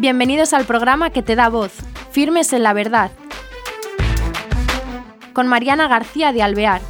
Bienvenidos 0.00 0.52
al 0.52 0.64
programa 0.64 1.10
que 1.10 1.24
te 1.24 1.34
da 1.34 1.48
voz, 1.48 1.72
Firmes 2.12 2.52
en 2.52 2.62
la 2.62 2.72
Verdad, 2.72 3.10
con 5.32 5.48
Mariana 5.48 5.88
García 5.88 6.32
de 6.32 6.40
Alvear. 6.40 6.80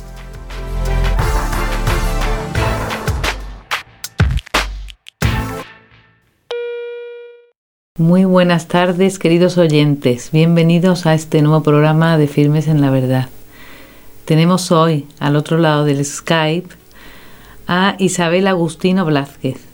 Muy 7.96 8.27
buenas 8.27 8.68
tardes, 8.68 9.18
queridos 9.18 9.56
oyentes. 9.56 10.30
Bienvenidos 10.30 11.06
a 11.06 11.14
este 11.14 11.40
nuevo 11.40 11.62
programa 11.62 12.18
de 12.18 12.29
Firmes 12.29 12.68
en 12.68 12.82
la 12.82 12.90
Verdad. 12.90 13.30
Tenemos 14.27 14.70
hoy, 14.70 15.09
al 15.18 15.36
otro 15.36 15.56
lado 15.56 15.86
del 15.86 16.04
Skype, 16.04 16.68
a 17.66 17.95
Isabel 17.98 18.47
Agustino 18.47 19.06
Blázquez. 19.06 19.67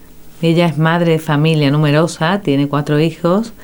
Ella 0.45 0.67
es 0.67 0.77
madre 0.77 1.13
de 1.13 1.19
familia 1.19 1.71
numerosa, 1.71 2.43
tiene 2.43 2.69
cuatro 2.69 3.01
hijos 3.01 3.55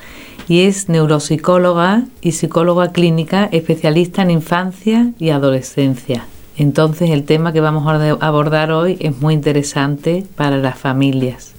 y 0.47 0.61
es 0.61 0.89
neuropsicóloga 0.89 2.05
y 2.21 2.31
psicóloga 2.31 2.91
clínica 2.91 3.47
especialista 3.51 4.23
en 4.23 4.31
infancia 4.31 5.11
y 5.19 5.29
adolescencia. 5.29 6.25
Entonces 6.57 7.11
el 7.11 7.23
tema 7.23 7.53
que 7.53 7.61
vamos 7.61 7.85
a 7.85 8.25
abordar 8.25 8.71
hoy 8.71 8.97
es 8.99 9.21
muy 9.21 9.35
interesante 9.35 10.25
para 10.35 10.57
las 10.57 10.75
familias 10.75 11.53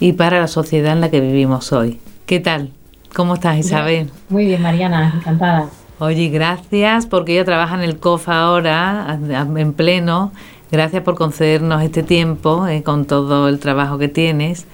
y 0.00 0.14
para 0.14 0.40
la 0.40 0.48
sociedad 0.48 0.94
en 0.94 1.02
la 1.02 1.10
que 1.10 1.20
vivimos 1.20 1.70
hoy. 1.74 2.00
¿Qué 2.24 2.40
tal? 2.40 2.70
¿Cómo 3.14 3.34
estás 3.34 3.58
Isabel? 3.58 4.08
Muy 4.30 4.46
bien 4.46 4.62
Mariana, 4.62 5.12
encantada. 5.18 5.68
Oye, 5.98 6.30
gracias 6.30 7.06
porque 7.06 7.34
ella 7.34 7.44
trabaja 7.44 7.74
en 7.74 7.82
el 7.82 7.98
COF 7.98 8.30
ahora, 8.30 9.18
en 9.54 9.72
pleno, 9.74 10.32
Gracias 10.72 11.02
por 11.02 11.16
concedernos 11.16 11.82
este 11.82 12.02
tiempo 12.02 12.66
eh, 12.66 12.82
con 12.82 13.04
todo 13.04 13.46
el 13.46 13.58
trabajo 13.58 13.98
que 13.98 14.08
tienes 14.08 14.64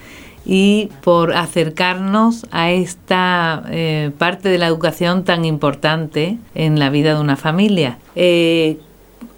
y 0.46 0.90
por 1.02 1.34
acercarnos 1.34 2.46
a 2.52 2.70
esta 2.70 3.64
eh, 3.68 4.12
parte 4.16 4.48
de 4.48 4.58
la 4.58 4.68
educación 4.68 5.24
tan 5.24 5.44
importante 5.44 6.38
en 6.54 6.78
la 6.78 6.88
vida 6.90 7.14
de 7.14 7.20
una 7.20 7.34
familia. 7.34 7.98
Eh, 8.14 8.78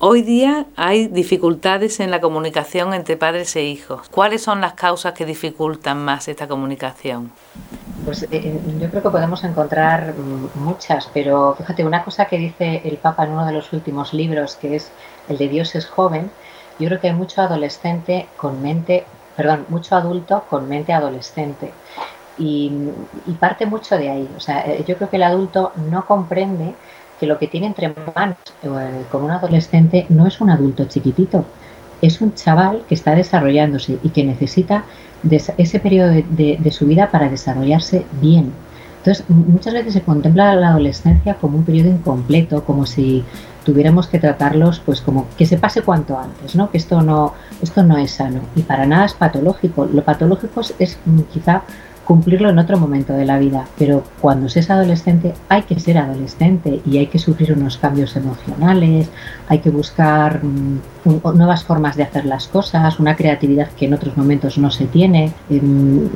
hoy 0.01 0.21
día 0.21 0.67
hay 0.77 1.07
dificultades 1.07 1.99
en 1.99 2.11
la 2.11 2.21
comunicación 2.21 2.93
entre 2.93 3.17
padres 3.17 3.57
e 3.57 3.65
hijos. 3.65 4.11
¿Cuáles 4.11 4.43
son 4.43 4.61
las 4.61 4.75
causas 4.75 5.15
que 5.15 5.25
dificultan 5.25 6.05
más 6.05 6.29
esta 6.29 6.47
comunicación? 6.47 7.33
Pues 8.05 8.21
yo 8.21 8.91
creo 8.91 9.03
que 9.03 9.11
podemos 9.11 9.43
encontrar 9.45 10.13
mm, 10.13 10.63
muchas, 10.63 11.09
pero 11.15 11.55
fíjate, 11.57 11.87
una 11.87 12.05
cosa 12.05 12.27
que 12.27 12.37
dice 12.37 12.83
el 12.85 12.99
Papa 12.99 13.25
en 13.25 13.33
uno 13.33 13.47
de 13.47 13.53
los 13.53 13.73
últimos 13.73 14.13
libros, 14.13 14.57
que 14.57 14.77
es 14.77 14.93
el 15.31 15.39
de 15.39 15.49
Dios 15.49 15.75
es 15.75 15.87
joven, 15.87 16.31
yo 16.81 16.89
creo 16.89 17.01
que 17.01 17.09
hay 17.09 17.15
mucho 17.15 17.43
adolescente 17.43 18.27
con 18.37 18.63
mente, 18.63 19.05
perdón, 19.37 19.67
mucho 19.69 19.95
adulto 19.95 20.45
con 20.49 20.69
mente 20.69 20.93
adolescente. 20.93 21.73
Y, 22.39 22.73
parte 23.39 23.67
mucho 23.67 23.99
de 23.99 24.09
ahí. 24.09 24.29
O 24.37 24.41
sea, 24.41 24.63
eh, 24.67 24.83
yo 24.89 24.97
creo 24.97 25.11
que 25.11 25.17
el 25.17 25.23
adulto 25.23 25.73
no 25.91 26.07
comprende 26.07 26.75
que 27.19 27.27
lo 27.27 27.39
que 27.39 27.49
tiene 27.49 27.67
entre 27.67 27.95
manos 28.15 28.39
eh, 28.63 29.05
como 29.11 29.27
un 29.27 29.31
adolescente 29.31 30.07
no 30.09 30.27
es 30.27 30.41
un 30.41 30.49
adulto 30.49 30.87
chiquitito, 30.87 31.45
es 32.01 32.23
un 32.23 32.35
chaval 32.35 32.83
que 32.89 32.95
está 32.95 33.15
desarrollándose 33.15 33.99
y 34.03 34.09
que 34.09 34.25
necesita 34.25 34.85
ese 35.59 35.81
periodo 35.81 36.13
de, 36.13 36.71
su 36.71 36.87
vida 36.87 37.11
para 37.11 37.29
desarrollarse 37.29 38.07
bien. 38.23 38.53
Entonces, 39.01 39.25
muchas 39.29 39.73
veces 39.73 39.95
se 39.95 40.03
contempla 40.03 40.55
la 40.55 40.69
adolescencia 40.69 41.35
como 41.35 41.57
un 41.57 41.65
periodo 41.65 41.89
incompleto, 41.89 42.65
como 42.65 42.85
si 42.85 43.25
tuviéramos 43.65 44.09
que 44.09 44.19
tratarlos 44.19 44.81
pues 44.81 45.01
como 45.01 45.27
que 45.37 45.47
se 45.47 45.57
pase 45.57 45.83
cuanto 45.83 46.19
antes, 46.19 46.55
¿no? 46.55 46.71
Que 46.71 46.79
esto 46.79 47.01
no, 47.01 47.35
esto 47.63 47.83
no 47.83 47.97
es 47.97 48.13
sano 48.13 48.41
y 48.55 48.63
para 48.63 48.87
nada 48.87 49.07
es 49.07 49.15
patológico. 49.15 49.87
Lo 49.87 50.05
patológico 50.05 50.61
es, 50.79 50.99
mm, 51.07 51.21
quizá 51.33 51.63
cumplirlo 52.05 52.51
en 52.51 52.59
otro 52.59 52.77
momento 52.77 53.13
de 53.13 53.25
la 53.25 53.39
vida, 53.39 53.67
pero 53.79 54.03
cuando 54.21 54.49
se 54.49 54.61
es 54.61 54.71
adolescente 54.71 55.33
hay 55.49 55.63
que 55.63 55.79
ser 55.79 55.97
adolescente 55.97 56.81
y 56.85 56.99
hay 56.99 57.07
que 57.07 57.21
sufrir 57.21 57.53
unos 57.53 57.77
cambios 57.79 58.17
emocionales, 58.17 59.09
hay 59.47 59.61
que 59.61 59.71
buscar 59.71 60.41
nuevas 61.05 61.65
formas 61.65 61.97
de 61.97 62.03
hacer 62.03 62.25
las 62.27 62.49
cosas, 62.49 62.99
una 62.99 63.17
creatividad 63.17 63.69
que 63.69 63.87
en 63.87 63.95
otros 63.95 64.17
momentos 64.17 64.59
no 64.59 64.71
se 64.71 64.87
tiene. 64.87 65.33
Em, 65.49 66.09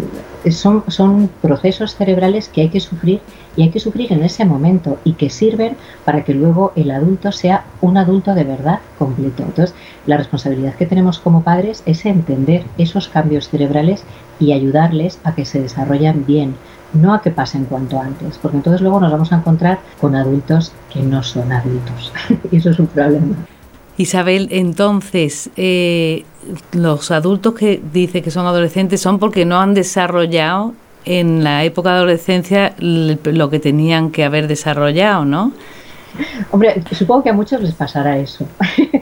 son, 0.51 0.85
son 0.89 1.31
procesos 1.41 1.95
cerebrales 1.97 2.49
que 2.49 2.63
hay 2.63 2.69
que 2.69 2.81
sufrir 2.81 3.21
y 3.57 3.63
hay 3.63 3.71
que 3.71 3.81
sufrir 3.81 4.13
en 4.13 4.23
ese 4.23 4.45
momento 4.45 4.99
y 5.05 5.15
que 5.15 5.31
sirven 5.31 5.77
para 6.05 6.25
que 6.25 6.35
luego 6.35 6.73
el 6.77 6.91
adulto 6.91 7.33
sea 7.33 7.65
un 7.81 7.97
adulto 7.97 8.35
de 8.35 8.45
verdad 8.45 8.81
completo. 8.99 9.43
Entonces, 9.43 9.75
la 10.07 10.17
responsabilidad 10.17 10.75
que 10.75 10.87
tenemos 10.87 11.19
como 11.19 11.43
padres 11.43 11.83
es 11.87 12.05
entender 12.05 12.65
esos 12.79 13.09
cambios 13.09 13.49
cerebrales 13.49 14.05
y 14.41 14.53
ayudarles 14.53 15.19
a 15.25 15.35
que 15.35 15.45
se 15.45 15.61
desarrollen 15.61 16.27
bien, 16.27 16.57
no 16.93 17.15
a 17.15 17.23
que 17.23 17.31
pasen 17.31 17.65
cuanto 17.65 18.01
antes, 18.01 18.39
porque 18.39 18.57
entonces 18.57 18.81
luego 18.81 19.01
nos 19.01 19.13
vamos 19.13 19.33
a 19.33 19.37
encontrar 19.37 19.79
con 20.01 20.15
adultos 20.15 20.73
que 20.93 21.03
no 21.03 21.23
son 21.23 21.53
adultos 21.53 22.13
y 22.51 22.57
eso 22.57 22.71
es 22.71 22.79
un 22.79 22.87
problema. 22.87 23.37
Isabel, 23.97 24.49
entonces, 24.51 25.51
eh, 25.57 26.25
los 26.73 27.11
adultos 27.11 27.55
que 27.55 27.81
dice 27.93 28.23
que 28.23 28.31
son 28.31 28.47
adolescentes 28.47 29.01
son 29.01 29.19
porque 29.19 29.45
no 29.45 29.61
han 29.61 29.75
desarrollado 29.75 30.75
en 31.05 31.45
la 31.45 31.65
época 31.65 31.91
de 31.91 31.97
adolescencia 31.97 32.75
lo 32.79 33.51
que 33.51 33.61
tenían 33.61 34.11
que 34.11 34.25
haber 34.25 34.49
desarrollado, 34.49 35.25
¿no? 35.25 35.53
Hombre, 36.51 36.83
supongo 36.93 37.25
que 37.25 37.31
a 37.31 37.33
muchos 37.33 37.61
les 37.61 37.75
pasará 37.75 38.19
eso. 38.19 38.47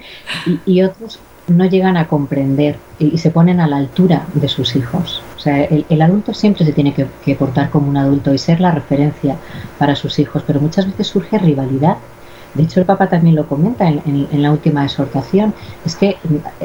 y, 0.67 0.83
otros 0.83 1.19
no 1.47 1.67
llegan 1.67 1.97
a 1.97 2.09
comprender 2.09 2.77
y, 2.99 3.19
se 3.19 3.31
ponen 3.31 3.61
a 3.61 3.67
la 3.67 3.77
altura 3.77 4.27
de 4.35 4.49
sus 4.49 4.75
hijos. 4.77 5.23
O 5.37 5.39
sea, 5.39 5.65
el, 5.65 6.03
adulto 6.03 6.33
siempre 6.33 6.65
se 6.65 6.73
tiene 6.73 6.95
que, 6.95 7.35
portar 7.35 7.71
como 7.71 7.89
un 7.89 7.97
adulto 7.97 8.33
y 8.33 8.39
ser 8.39 8.61
la 8.61 8.71
referencia 8.71 9.37
para 9.79 9.95
sus 9.95 10.19
hijos, 10.19 10.43
pero 10.47 10.61
muchas 10.61 10.87
veces 10.87 11.07
surge 11.09 11.39
rivalidad. 11.39 11.97
De 12.55 12.63
hecho, 12.65 12.81
el 12.81 12.87
Papa 12.87 13.09
también 13.09 13.35
lo 13.35 13.47
comenta 13.47 13.89
en, 13.89 14.43
la 14.43 14.51
última 14.51 14.85
exhortación, 14.85 15.55
es 15.85 15.97
que 15.97 16.17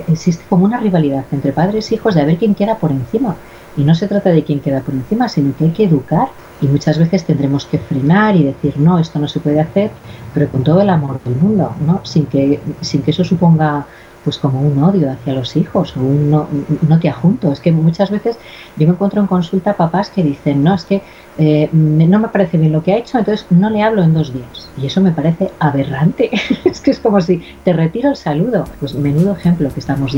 existe 0.07 0.43
como 0.49 0.65
una 0.65 0.79
rivalidad 0.79 1.25
entre 1.31 1.53
padres 1.53 1.91
e 1.91 1.95
hijos 1.95 2.15
de 2.15 2.21
a 2.21 2.25
ver 2.25 2.37
quién 2.37 2.55
queda 2.55 2.77
por 2.77 2.91
encima. 2.91 3.35
Y 3.77 3.83
no 3.83 3.93
se 3.95 4.07
trata 4.07 4.31
de 4.31 4.43
quién 4.43 4.59
queda 4.59 4.81
por 4.81 4.95
encima, 4.95 5.29
sino 5.29 5.55
que 5.55 5.65
hay 5.65 5.71
que 5.71 5.85
educar 5.85 6.29
y 6.59 6.67
muchas 6.67 6.97
veces 6.97 7.23
tendremos 7.23 7.65
que 7.65 7.77
frenar 7.77 8.35
y 8.35 8.43
decir, 8.43 8.77
no, 8.79 8.97
esto 8.97 9.19
no 9.19 9.27
se 9.27 9.39
puede 9.39 9.59
hacer, 9.59 9.91
pero 10.33 10.49
con 10.49 10.63
todo 10.63 10.81
el 10.81 10.89
amor 10.89 11.21
del 11.23 11.35
mundo, 11.35 11.75
¿no? 11.85 12.01
sin, 12.03 12.25
que, 12.25 12.59
sin 12.81 13.03
que 13.03 13.11
eso 13.11 13.23
suponga 13.23 13.85
pues 14.27 14.39
como 14.39 14.59
un 14.59 14.83
odio 14.83 15.09
hacia 15.09 15.33
los 15.33 15.55
hijos 15.55 15.95
o 15.95 16.01
un 16.01 16.29
no, 16.29 16.49
no 16.85 16.99
te 16.99 17.07
ajunto. 17.07 17.49
Es 17.49 17.61
que 17.61 17.71
muchas 17.71 18.11
veces 18.11 18.37
yo 18.75 18.85
me 18.85 18.91
encuentro 18.91 19.21
en 19.21 19.27
consulta 19.27 19.77
papás 19.77 20.09
que 20.09 20.21
dicen, 20.21 20.65
no, 20.65 20.75
es 20.75 20.83
que 20.83 21.01
eh, 21.37 21.69
no 21.71 22.19
me 22.19 22.27
parece 22.27 22.57
bien 22.57 22.73
lo 22.73 22.83
que 22.83 22.91
ha 22.91 22.97
hecho, 22.97 23.17
entonces 23.17 23.45
no 23.51 23.69
le 23.69 23.81
hablo 23.81 24.03
en 24.03 24.13
dos 24.13 24.33
días. 24.33 24.67
Y 24.77 24.87
eso 24.87 24.99
me 24.99 25.13
parece 25.13 25.51
aberrante. 25.59 26.29
es 26.65 26.81
que 26.81 26.91
es 26.91 26.99
como 26.99 27.21
si 27.21 27.41
te 27.63 27.71
retiro 27.71 28.09
el 28.09 28.17
saludo. 28.17 28.65
Pues 28.81 28.95
menudo 28.95 29.31
ejemplo 29.31 29.69
que 29.73 29.79
estamos 29.79 30.11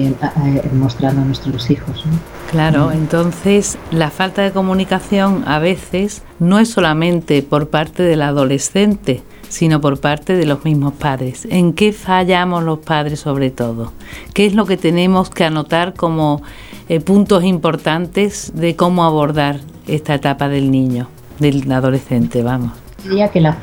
mostrando 0.74 1.22
a 1.22 1.26
nuestros 1.26 1.70
hijos. 1.70 2.04
Claro, 2.50 2.88
mm. 2.88 2.94
entonces 2.94 3.78
la 3.92 4.10
falta 4.10 4.42
de 4.42 4.50
comunicación 4.50 5.44
a 5.46 5.60
veces 5.60 6.24
no 6.40 6.58
es 6.58 6.72
solamente 6.72 7.44
por 7.44 7.70
parte 7.70 8.02
del 8.02 8.24
adolescente, 8.24 9.22
sino 9.50 9.82
por 9.82 10.00
parte 10.00 10.38
de 10.38 10.46
los 10.46 10.64
mismos 10.64 10.94
padres. 10.94 11.48
¿En 11.50 11.74
qué 11.74 11.92
fallamos 11.92 12.64
los 12.64 12.80
padres 12.80 13.20
sobre 13.20 13.52
todo? 13.52 13.92
¿Qué 14.34 14.46
es 14.46 14.54
lo 14.54 14.66
que 14.66 14.78
tenemos 14.78 15.30
que 15.30 15.44
anotar 15.44 15.94
como 15.94 16.42
eh, 16.88 17.00
puntos 17.02 17.44
importantes 17.44 18.52
de 18.56 18.76
cómo 18.76 19.04
abordar 19.04 19.60
esta 19.88 20.14
etapa 20.14 20.48
del 20.48 20.72
niño, 20.72 21.10
del 21.40 21.70
adolescente, 21.72 22.44
vamos? 22.44 22.72
Diría 23.04 23.30
que 23.30 23.40
la, 23.40 23.56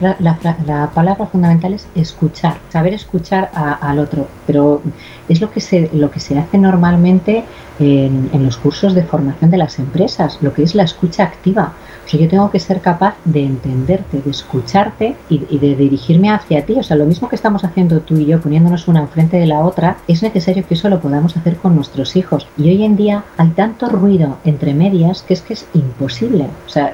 palabra 0.94 1.26
fundamental 1.26 1.74
es 1.74 1.86
escuchar, 1.94 2.56
saber 2.70 2.94
escuchar 2.94 3.50
al 3.54 3.98
otro, 3.98 4.28
pero 4.46 4.80
es 5.28 5.42
lo 5.42 5.50
que 5.50 5.60
se, 5.60 5.90
lo 5.92 6.10
que 6.10 6.20
se 6.20 6.38
hace 6.38 6.56
normalmente 6.56 7.44
en, 7.78 8.30
en 8.32 8.44
los 8.44 8.56
cursos 8.56 8.94
de 8.94 9.02
formación 9.02 9.50
de 9.50 9.58
las 9.58 9.78
empresas, 9.78 10.38
lo 10.40 10.54
que 10.54 10.62
es 10.62 10.74
la 10.74 10.84
escucha 10.84 11.24
activa 11.24 11.74
o 12.14 12.18
yo 12.18 12.28
tengo 12.28 12.50
que 12.50 12.60
ser 12.60 12.80
capaz 12.80 13.16
de 13.24 13.44
entenderte, 13.44 14.22
de 14.22 14.30
escucharte 14.30 15.16
y, 15.28 15.58
de 15.58 15.74
dirigirme 15.74 16.30
hacia 16.30 16.64
ti. 16.64 16.74
O 16.78 16.82
sea, 16.82 16.96
lo 16.96 17.04
mismo 17.04 17.28
que 17.28 17.36
estamos 17.36 17.64
haciendo 17.64 18.00
tú 18.00 18.16
y 18.16 18.26
yo, 18.26 18.40
poniéndonos 18.40 18.88
una 18.88 19.00
enfrente 19.00 19.38
de 19.38 19.46
la 19.46 19.60
otra, 19.60 19.98
es 20.06 20.22
necesario 20.22 20.66
que 20.66 20.74
eso 20.74 20.88
lo 20.88 21.00
podamos 21.00 21.36
hacer 21.36 21.56
con 21.56 21.74
nuestros 21.74 22.16
hijos. 22.16 22.46
Y 22.56 22.68
hoy 22.68 22.84
en 22.84 22.96
día 22.96 23.24
hay 23.36 23.48
tanto 23.50 23.88
ruido 23.88 24.38
entre 24.44 24.74
medias 24.74 25.22
que 25.22 25.34
es 25.34 25.42
que 25.42 25.54
es 25.54 25.66
imposible. 25.74 26.46
O 26.66 26.68
sea, 26.68 26.92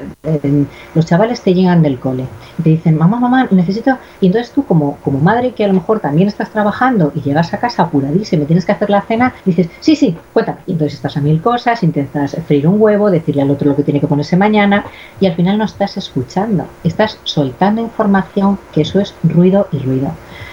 los 0.95 1.07
chavales 1.07 1.43
te 1.43 1.55
llegan 1.55 1.83
del 1.83 1.99
cole 1.99 2.25
y 2.59 2.63
te 2.63 2.71
dicen, 2.71 2.97
mamá, 2.97 3.21
mamá, 3.21 3.49
necesito... 3.51 3.99
Y 4.21 4.27
entonces 4.27 4.53
tú 4.53 4.65
como, 4.65 4.97
como 4.99 5.19
madre 5.19 5.53
que 5.53 5.65
a 5.65 5.69
lo 5.69 5.75
mejor 5.75 6.01
también 6.01 6.29
estás 6.29 6.51
trabajando 6.51 7.13
y 7.15 7.21
llegas 7.21 7.53
a 7.53 7.59
casa 7.59 7.85
apuradísima 7.85 8.45
y 8.45 8.47
tienes 8.47 8.65
que 8.65 8.73
hacer 8.73 8.91
la 8.91 9.03
cena, 9.03 9.35
dices, 9.45 9.69
sí, 9.81 9.97
sí, 9.97 10.17
cuéntame. 10.33 10.59
Y 10.67 10.73
entonces 10.73 10.95
estás 10.95 11.17
a 11.17 11.21
mil 11.21 11.41
cosas, 11.43 11.83
intentas 11.83 12.37
freír 12.47 12.67
un 12.67 12.81
huevo, 12.81 13.11
decirle 13.11 13.43
al 13.43 13.51
otro 13.51 13.69
lo 13.69 13.77
que 13.77 13.83
tiene 13.83 14.01
que 14.01 14.07
ponerse 14.07 14.37
mañana 14.37 14.85
y 15.21 15.27
al 15.27 15.35
final 15.35 15.59
no 15.59 15.65
estás 15.65 15.97
escuchando, 15.97 16.67
estás 16.85 17.19
soltando 17.25 17.81
información 17.81 18.59
que 18.73 18.83
eso 18.83 19.01
es 19.01 19.15
ruido 19.23 19.69
y 19.73 19.79
ruido. 19.79 20.13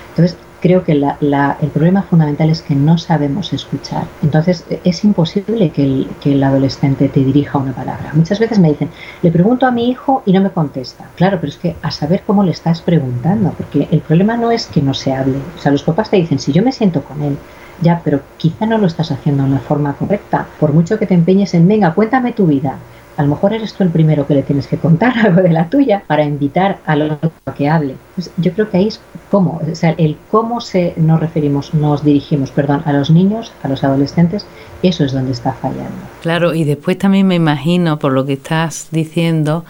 Entonces, 0.10 0.38
creo 0.60 0.84
que 0.84 0.92
el 0.92 1.69
problema 1.74 2.04
fundamental 2.04 2.50
es 2.50 2.62
que 2.62 2.75
no 2.75 2.98
sabemos 2.98 3.54
escuchar. 3.54 4.04
Entonces 4.22 4.66
es 4.84 5.04
imposible 5.04 5.69
que 5.69 5.84
el, 5.84 6.07
que 6.22 6.34
el, 6.34 6.44
adolescente 6.44 7.10
te 7.10 7.22
dirija 7.22 7.57
una 7.57 7.74
palabra. 7.74 8.12
Muchas 8.13 8.40
veces 8.40 8.60
me 8.60 8.69
dicen, 8.69 8.90
le 9.22 9.31
pregunto 9.31 9.66
a 9.66 9.72
mi 9.72 9.90
hijo 9.90 10.24
y 10.25 10.34
no 10.34 10.42
me 10.42 10.52
contesta. 10.52 11.06
Claro, 11.16 11.38
pero 11.40 11.52
es 11.52 11.57
que 11.57 11.75
a 11.81 11.92
saber 11.92 12.24
cómo 12.25 12.44
le 12.44 12.52
estás 12.52 12.81
preguntando, 12.81 13.52
porque 13.52 13.88
el 13.92 14.02
problema 14.02 14.38
no 14.38 14.52
es 14.52 14.68
que 14.68 14.81
no 14.81 14.94
se 14.94 15.13
hable. 15.13 15.38
O 15.57 15.62
sea, 15.62 15.72
los 15.72 15.84
papás 15.84 16.10
te 16.10 16.18
dicen, 16.18 16.40
si 16.40 16.52
yo 16.52 16.63
me 16.63 16.72
siento 16.72 17.04
con 17.04 17.22
él, 17.22 17.38
ya, 17.81 18.02
pero 18.04 18.22
quizá 18.38 18.66
no 18.66 18.78
lo 18.78 18.88
estás 18.88 19.12
haciendo 19.12 19.44
de 19.44 19.52
la 19.52 19.60
forma 19.60 19.94
correcta. 19.94 20.48
Por 20.60 20.74
mucho 20.74 21.00
que 21.00 21.06
te 21.06 21.13
empeñes 21.13 21.54
en, 21.54 21.68
venga, 21.68 21.94
cuéntame 21.94 22.34
tu 22.34 22.45
vida 22.45 22.78
a 23.19 23.24
lo 23.24 23.27
mejor 23.27 23.51
eres 23.51 23.74
tú 23.74 23.83
el 23.83 23.89
primero 23.89 24.25
que 24.25 24.33
le 24.33 24.44
tienes 24.44 24.66
que 24.66 24.77
contar 24.77 25.13
algo 25.25 25.42
de 25.42 25.50
la 25.50 25.69
tuya 25.69 26.04
para 26.07 26.24
invitar 26.24 26.80
al 26.86 27.01
otro 27.01 27.33
a 27.45 27.54
que 27.54 27.68
hable. 27.68 27.95
Pues 28.16 28.31
yo 28.38 28.54
creo 28.54 28.69
que 28.69 28.77
ahí 28.77 28.88
es 28.88 29.01
cómo, 29.30 29.60
o 29.69 29.75
sea, 29.75 29.94
el 29.98 30.16
cómo 30.31 30.62
se 30.62 30.94
nos 30.95 31.19
referimos, 31.19 31.74
nos 31.74 32.06
dirigimos, 32.06 32.51
perdón, 32.51 32.81
a 32.86 32.94
los 32.94 33.10
niños, 33.12 33.51
a 33.62 33.68
los 33.68 33.83
adolescentes, 33.83 34.45
eso 34.83 35.04
es 35.04 35.12
donde 35.12 35.33
está 35.33 35.51
fallando. 35.51 35.98
Claro, 36.21 36.54
y 36.54 36.63
después 36.63 36.98
también 36.98 37.27
me 37.27 37.36
imagino, 37.36 38.00
por 38.00 38.13
lo 38.13 38.25
que 38.25 38.33
estás 38.33 38.88
diciendo, 38.92 39.66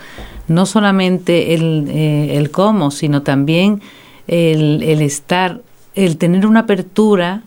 no 0.48 0.68
solamente 0.68 1.56
el, 1.56 1.88
eh, 1.90 2.48
cómo, 2.52 2.92
sino 2.92 3.24
también 3.24 3.82
el 4.28 5.02
estar, 5.02 5.62
el 5.96 6.18
tener 6.18 6.46
una 6.46 6.62
apertura 6.62 7.42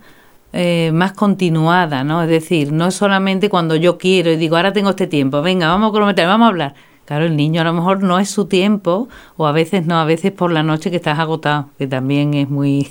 eh, 0.52 0.90
más 0.92 1.12
continuada, 1.12 2.04
¿no? 2.04 2.22
Es 2.22 2.28
decir, 2.28 2.72
no 2.72 2.88
es 2.88 2.94
solamente 2.94 3.48
cuando 3.48 3.74
yo 3.74 3.96
quiero 3.96 4.30
y 4.30 4.36
digo, 4.36 4.56
ahora 4.56 4.72
tengo 4.72 4.90
este 4.90 5.06
tiempo, 5.06 5.40
venga, 5.40 5.68
vamos 5.68 5.88
a 5.88 5.92
comprometer, 5.92 6.26
vamos 6.26 6.46
a 6.46 6.48
hablar. 6.48 6.74
Claro, 7.06 7.24
el 7.24 7.36
niño 7.36 7.62
a 7.62 7.64
lo 7.64 7.72
mejor 7.72 8.02
no 8.02 8.18
es 8.18 8.30
su 8.30 8.46
tiempo, 8.46 9.08
o 9.36 9.46
a 9.46 9.52
veces 9.52 9.86
no, 9.86 9.98
a 9.98 10.04
veces 10.04 10.30
por 10.30 10.52
la 10.52 10.62
noche 10.62 10.90
que 10.90 10.96
estás 10.96 11.18
agotado, 11.18 11.70
que 11.78 11.86
también 11.86 12.34
es 12.34 12.48
muy... 12.50 12.88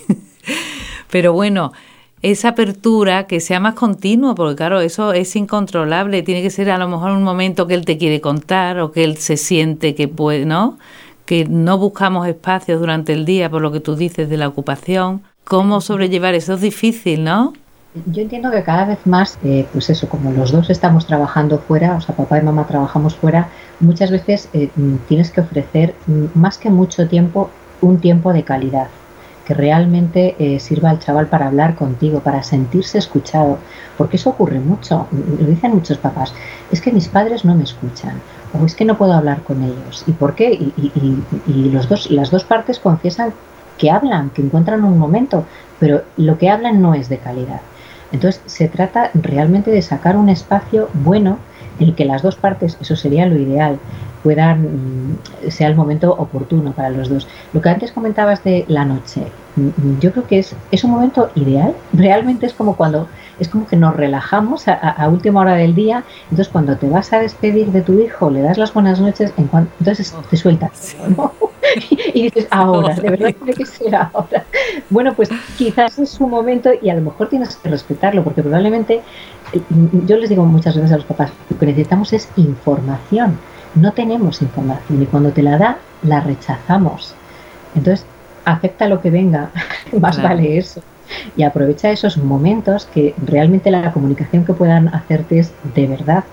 Pero 1.12 1.34
bueno, 1.34 1.72
esa 2.22 2.50
apertura 2.50 3.28
que 3.28 3.40
sea 3.40 3.60
más 3.60 3.76
continua, 3.76 4.36
porque 4.36 4.56
claro, 4.56 4.82
eso 4.82 5.14
es 5.14 5.36
incontrolable, 5.36 6.24
tiene 6.24 6.42
que 6.42 6.50
ser 6.50 6.70
a 6.72 6.78
lo 6.78 6.88
mejor 6.88 7.12
un 7.12 7.24
momento 7.24 7.68
que 7.68 7.74
él 7.76 7.86
te 7.86 7.98
quiere 7.98 8.22
contar 8.22 8.80
o 8.80 8.92
que 8.92 9.04
él 9.04 9.18
se 9.18 9.38
siente 9.38 9.96
que 9.96 10.08
puede, 10.08 10.46
¿no? 10.46 10.78
Que 11.26 11.46
no 11.46 11.78
buscamos 11.78 12.28
espacios 12.28 12.80
durante 12.80 13.14
el 13.14 13.26
día 13.26 13.50
por 13.50 13.62
lo 13.62 13.72
que 13.72 13.80
tú 13.80 13.96
dices 13.96 14.30
de 14.30 14.38
la 14.38 14.48
ocupación 14.48 15.24
cómo 15.44 15.82
sobrellevar 15.82 16.34
eso 16.34 16.54
es 16.54 16.62
difícil, 16.62 17.24
¿no? 17.24 17.54
Yo 18.06 18.22
entiendo 18.22 18.52
que 18.52 18.64
cada 18.64 18.86
vez 18.86 19.06
más, 19.06 19.38
eh, 19.44 19.68
pues 19.74 19.90
eso, 19.90 20.08
como 20.08 20.32
los 20.32 20.54
dos 20.54 20.70
estamos 20.70 21.06
trabajando 21.06 21.58
fuera, 21.60 21.96
o 21.96 22.02
sea, 22.02 22.16
papá 22.16 22.40
y 22.40 22.42
mamá 22.42 22.66
trabajamos 22.66 23.16
fuera, 23.16 23.50
muchas 23.82 24.12
veces 24.12 24.48
eh, 24.54 24.70
mm, 24.74 24.96
tienes 25.10 25.30
que 25.30 25.42
ofrecer 25.42 25.94
mm, 26.08 26.28
más 26.40 26.58
que 26.58 26.70
mucho 26.70 27.10
tiempo, 27.10 27.50
un 27.82 28.00
tiempo 28.00 28.32
de 28.32 28.44
calidad, 28.44 28.88
que 29.46 29.54
realmente 29.54 30.36
eh, 30.40 30.62
sirva 30.62 30.90
al 30.90 31.00
chaval 31.00 31.28
para 31.28 31.48
hablar 31.48 31.76
contigo, 31.76 32.22
para 32.22 32.44
sentirse 32.44 32.98
escuchado, 32.98 33.58
porque 33.98 34.16
eso 34.16 34.30
ocurre 34.30 34.62
mucho, 34.62 35.08
mm, 35.12 35.42
lo 35.42 35.48
dicen 35.48 35.74
muchos 35.74 35.98
papás, 35.98 36.34
es 36.72 36.80
que 36.80 36.94
mis 36.94 37.10
padres 37.10 37.44
no 37.44 37.56
me 37.56 37.64
escuchan, 37.64 38.22
o 38.58 38.66
es 38.66 38.74
que 38.74 38.86
no 38.86 38.98
puedo 38.98 39.12
hablar 39.12 39.44
con 39.44 39.64
ellos, 39.64 40.06
¿y 40.08 40.14
por 40.14 40.36
qué? 40.36 40.54
Y, 40.54 41.70
los 41.70 41.90
dos, 41.90 42.10
las 42.10 42.32
dos 42.32 42.46
partes 42.46 42.80
confiesan 42.80 43.34
que 43.82 43.90
hablan, 43.90 44.30
que 44.30 44.44
encuentran 44.44 44.84
un 44.84 45.00
momento, 45.00 45.44
pero 45.80 46.04
lo 46.16 46.38
que 46.38 46.52
hablan 46.52 46.84
no 46.84 46.94
es 46.94 47.10
de 47.10 47.18
calidad. 47.18 47.62
Entonces 48.12 48.40
se 48.46 48.68
trata 48.68 49.10
realmente 49.16 49.72
de 49.72 49.82
sacar 49.82 50.18
un 50.18 50.30
espacio 50.30 50.88
bueno 50.94 51.40
en 51.80 51.88
el 51.88 51.96
que 51.96 52.06
las 52.06 52.22
dos 52.22 52.36
partes, 52.36 52.78
eso 52.80 52.96
sería 52.96 53.26
lo 53.26 53.40
ideal, 53.40 53.80
puedan, 54.22 54.62
mm, 54.62 55.18
sea 55.50 55.68
el 55.68 55.76
momento 55.76 56.14
oportuno 56.14 56.74
para 56.74 56.92
los 56.92 57.10
dos. 57.10 57.28
Lo 57.54 57.62
que 57.62 57.70
antes 57.70 57.92
comentabas 57.92 58.44
de 58.44 58.66
la 58.68 58.86
noche, 58.86 59.24
mm, 59.56 59.98
yo 60.00 60.12
creo 60.12 60.28
que 60.28 60.38
es, 60.38 60.56
es 60.70 60.84
un 60.84 60.92
momento 60.92 61.32
ideal, 61.34 61.74
realmente 61.94 62.46
es 62.46 62.54
como 62.54 62.76
cuando, 62.76 63.08
es 63.40 63.50
como 63.50 63.66
que 63.66 63.78
nos 63.78 63.96
relajamos 63.96 64.68
a, 64.68 65.10
última 65.10 65.42
hora 65.42 65.56
del 65.56 65.74
día, 65.74 66.04
entonces 66.30 66.50
cuando 66.50 66.78
te 66.78 66.88
vas 66.88 67.14
a 67.14 67.20
despedir 67.20 67.72
de 67.72 67.82
tu 67.82 67.94
hijo, 68.00 68.30
le 68.30 68.42
das 68.44 68.60
las 68.60 68.76
buenas 68.76 69.02
noches, 69.02 69.34
en 69.38 69.50
entonces 69.80 70.16
te 70.30 70.38
sueltas. 70.38 70.96
y 72.14 72.24
dices, 72.24 72.48
ahora, 72.50 72.96
de 72.96 73.10
verdad 73.10 73.36
tiene 73.36 73.54
que 73.54 73.66
ser 73.66 73.96
ahora. 73.96 74.46
Bueno, 74.90 75.14
pues 75.14 75.30
quizás 75.58 75.98
es 76.00 76.10
su 76.10 76.28
momento 76.28 76.72
y 76.82 76.90
a 76.90 76.96
lo 76.96 77.02
mejor 77.02 77.30
tienes 77.30 77.56
que 77.56 77.70
respetarlo, 77.70 78.24
porque 78.24 78.42
probablemente, 78.42 79.02
yo 80.06 80.18
les 80.18 80.30
digo 80.30 80.46
muchas 80.46 80.76
veces 80.76 80.92
a 80.92 80.98
los 80.98 81.06
papás, 81.06 81.32
lo 81.50 81.58
que 81.58 81.66
necesitamos 81.66 82.14
es 82.14 82.30
información. 82.36 83.38
No 83.76 83.94
tenemos 83.94 84.42
información 84.42 85.02
y 85.02 85.06
cuando 85.06 85.32
te 85.32 85.44
la 85.44 85.58
da, 85.58 85.78
la 86.04 86.20
rechazamos. 86.20 87.16
Entonces, 87.76 88.06
acepta 88.44 88.88
lo 88.88 89.02
que 89.02 89.12
venga, 89.12 89.52
más 90.00 90.22
vale 90.22 90.58
eso. 90.58 90.82
Y 91.36 91.44
aprovecha 91.44 91.92
esos 91.92 92.18
momentos 92.18 92.86
que 92.86 93.14
realmente 93.26 93.70
la 93.70 93.92
comunicación 93.92 94.46
que 94.46 94.54
puedan 94.54 94.88
hacerte 94.90 95.40
es 95.40 95.54
de 95.76 95.88
verdad 95.88 96.24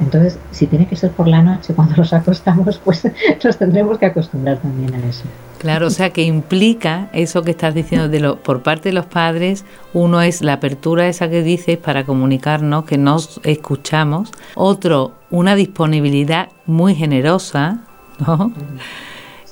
entonces, 0.00 0.38
si 0.50 0.66
tiene 0.66 0.86
que 0.86 0.96
ser 0.96 1.10
por 1.10 1.28
la 1.28 1.42
noche 1.42 1.74
cuando 1.74 1.96
nos 1.96 2.12
acostamos, 2.12 2.78
pues 2.84 3.06
nos 3.44 3.56
tendremos 3.56 3.98
que 3.98 4.06
acostumbrar 4.06 4.58
también 4.58 4.94
a 4.94 5.06
eso. 5.06 5.24
Claro, 5.58 5.88
o 5.88 5.90
sea 5.90 6.10
que 6.10 6.22
implica 6.22 7.10
eso 7.12 7.42
que 7.42 7.50
estás 7.50 7.74
diciendo 7.74 8.08
de 8.08 8.20
lo, 8.20 8.42
por 8.42 8.62
parte 8.62 8.88
de 8.88 8.94
los 8.94 9.04
padres, 9.06 9.66
uno 9.92 10.22
es 10.22 10.40
la 10.40 10.54
apertura 10.54 11.06
esa 11.06 11.28
que 11.28 11.42
dices 11.42 11.76
para 11.76 12.04
comunicarnos, 12.04 12.84
que 12.84 12.96
nos 12.96 13.40
escuchamos, 13.44 14.32
otro, 14.54 15.12
una 15.30 15.54
disponibilidad 15.54 16.48
muy 16.64 16.94
generosa, 16.94 17.80
¿no? 18.26 18.52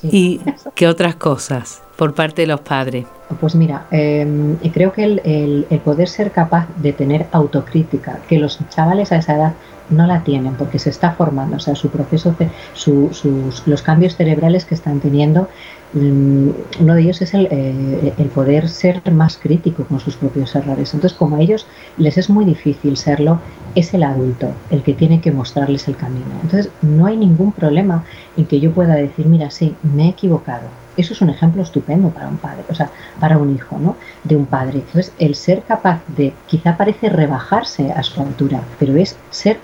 ¿Y 0.01 0.39
qué 0.75 0.87
otras 0.87 1.15
cosas 1.15 1.83
por 1.97 2.15
parte 2.15 2.43
de 2.43 2.47
los 2.47 2.61
padres? 2.61 3.05
Pues 3.39 3.53
mira, 3.53 3.85
em, 3.91 4.55
creo 4.73 4.91
que 4.93 5.03
el, 5.03 5.65
el, 5.69 5.79
poder 5.79 6.07
ser 6.07 6.31
capaz 6.31 6.67
de 6.77 6.93
tener 6.93 7.27
autocrítica, 7.31 8.19
que 8.27 8.39
los 8.39 8.57
chavales 8.69 9.11
a 9.11 9.17
esa 9.17 9.35
edad 9.35 9.53
no 9.89 10.07
la 10.07 10.23
tienen 10.23 10.55
porque 10.55 10.79
se 10.79 10.89
está 10.89 11.11
formando, 11.11 11.57
o 11.57 11.59
sea, 11.59 11.75
su 11.75 11.89
proceso, 11.89 12.35
sus, 12.73 13.67
los 13.67 13.81
cambios 13.81 14.15
cerebrales 14.15 14.65
que 14.65 14.75
están 14.75 14.99
teniendo, 14.99 15.49
mm, 15.93 16.49
uno 16.81 16.93
de 16.93 17.01
ellos 17.01 17.21
es 17.21 17.33
el, 17.33 17.47
eh, 17.51 18.13
el, 18.17 18.27
poder 18.27 18.69
ser 18.69 19.01
más 19.11 19.37
crítico 19.37 19.83
con 19.85 19.99
sus 19.99 20.15
propios 20.15 20.55
errores. 20.55 20.93
Entonces, 20.93 21.17
como 21.17 21.35
a 21.35 21.41
ellos 21.41 21.67
les 21.97 22.17
es 22.17 22.29
muy 22.29 22.45
difícil 22.45 22.97
serlo, 22.97 23.39
es 23.75 23.93
el 23.93 24.03
adulto 24.03 24.51
el 24.69 24.83
que 24.83 24.93
tiene 24.93 25.21
que 25.21 25.31
mostrarles 25.31 25.87
el 25.87 25.95
camino. 25.95 26.25
Entonces, 26.43 26.71
no 26.81 27.05
hay 27.05 27.17
ningún 27.17 27.51
problema 27.51 28.03
en 28.37 28.45
que 28.45 28.59
yo 28.59 28.71
pueda 28.71 28.95
decir, 28.95 29.25
mira, 29.25 29.49
sí, 29.49 29.75
me 29.83 30.05
he 30.05 30.09
equivocado. 30.09 30.67
Eso 30.97 31.13
es 31.13 31.21
un 31.21 31.29
ejemplo 31.29 31.63
estupendo 31.63 32.09
para 32.09 32.27
un 32.27 32.37
padre, 32.37 32.63
o 32.67 32.75
sea, 32.75 32.89
para 33.21 33.37
un 33.37 33.55
hijo, 33.55 33.77
¿no? 33.79 33.95
De 34.25 34.35
un 34.35 34.45
padre. 34.45 34.79
Entonces, 34.79 35.13
el 35.17 35.35
ser 35.35 35.63
capaz 35.63 36.01
de, 36.07 36.33
quizá 36.45 36.75
parece 36.75 37.09
rebajarse 37.09 37.91
a 37.91 38.03
su 38.03 38.21
altura, 38.21 38.61
pero 38.79 38.97
es 38.97 39.15
ser 39.29 39.59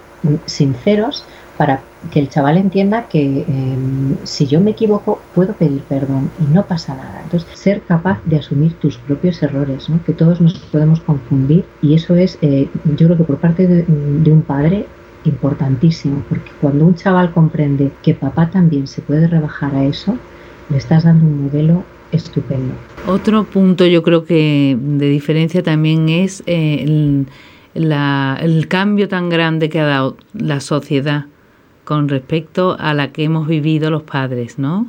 sinceros 0.46 1.26
para 1.58 1.82
que 2.12 2.20
el 2.20 2.30
chaval 2.30 2.58
entienda 2.58 3.08
que 3.08 3.46
em, 3.48 4.18
si 4.24 4.46
yo 4.46 4.60
me 4.60 4.72
equivoco 4.72 5.22
puedo 5.34 5.54
pedir 5.54 5.82
perdón 5.82 6.30
y 6.40 6.54
no 6.54 6.66
pasa 6.66 6.96
nada. 6.96 7.22
Entonces, 7.24 7.50
ser 7.58 7.82
capaz 7.82 8.20
de 8.26 8.38
asumir 8.38 8.74
tus 8.74 8.98
propios 8.98 9.42
errores, 9.42 9.90
¿no? 9.90 10.04
que 10.04 10.14
todos 10.14 10.42
nos 10.42 10.54
podemos 10.60 11.00
confundir 11.00 11.66
y 11.82 11.96
eso 11.96 12.16
es, 12.16 12.38
eh, 12.42 12.68
yo 12.98 13.08
creo 13.08 13.18
que 13.18 13.24
por 13.24 13.38
parte 13.38 13.68
de, 13.68 13.86
un 14.32 14.42
padre 14.42 14.86
importantísimo, 15.24 16.24
porque 16.30 16.52
cuando 16.62 16.86
un 16.86 16.96
chaval 16.96 17.32
comprende 17.32 17.92
que 18.04 18.14
papá 18.14 18.50
también 18.52 18.86
se 18.88 19.02
puede 19.02 19.28
rebajar 19.28 19.74
a 19.76 19.86
eso, 19.86 20.18
le 20.70 20.78
estás 20.78 21.04
dando 21.04 21.26
un 21.26 21.44
modelo 21.44 21.84
estupendo. 22.12 22.74
Otro 23.08 23.44
punto 23.46 23.86
yo 23.86 24.04
creo 24.04 24.26
que 24.26 24.78
de 24.80 25.10
diferencia 25.10 25.64
también 25.64 26.10
es 26.10 26.44
eh, 26.46 26.84
el 26.84 27.28
el 27.76 28.68
cambio 28.68 29.08
tan 29.08 29.30
grande 29.30 29.70
que 29.70 29.80
ha 29.80 29.86
dado 29.86 30.18
la 30.34 30.60
sociedad 30.60 31.26
con 31.84 32.10
respecto 32.10 32.76
a 32.80 32.94
la 32.94 33.12
que 33.12 33.26
hemos 33.26 33.48
vivido 33.48 33.92
los 33.92 34.04
padres, 34.04 34.58
¿no? 34.58 34.88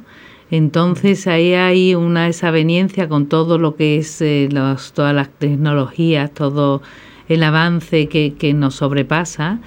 Entonces 0.50 1.26
ahí 1.26 1.54
hay 1.54 1.94
una 1.94 2.26
desaveniencia 2.26 3.08
con 3.08 3.26
todo 3.26 3.58
lo 3.58 3.74
que 3.74 3.98
es 3.98 4.22
eh, 4.22 4.48
todas 4.94 5.14
las 5.14 5.28
tecnologías, 5.28 6.32
todo 6.32 6.82
el 7.28 7.42
avance 7.42 8.06
que, 8.06 8.34
que, 8.38 8.54
nos 8.54 8.76
sobrepasa 8.76 9.58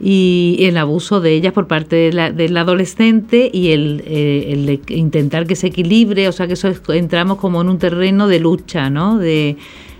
y 0.00 0.58
el 0.60 0.76
abuso 0.76 1.20
de 1.20 1.32
ellas 1.32 1.52
por 1.52 1.66
parte 1.66 2.10
del 2.10 2.56
adolescente 2.56 3.50
y 3.52 3.72
el, 3.72 4.02
eh, 4.06 4.80
intentar 4.88 5.46
que 5.46 5.56
se 5.56 5.68
equilibre, 5.68 6.28
o 6.28 6.32
sea 6.32 6.46
que 6.46 6.52
eso 6.52 6.70
entramos 6.92 7.38
como 7.38 7.60
en 7.62 7.68
un 7.70 7.78
terreno 7.78 8.28
de 8.28 8.38
lucha, 8.38 8.90
¿no? 8.90 9.18
De, 9.18 9.56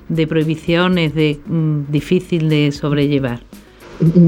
de 0.09 0.27
prohibiciones, 0.27 1.15
de 1.15 1.41
mm, 1.47 1.91
difícil 1.91 2.49
de 2.49 2.73
sobrellevar? 2.73 3.41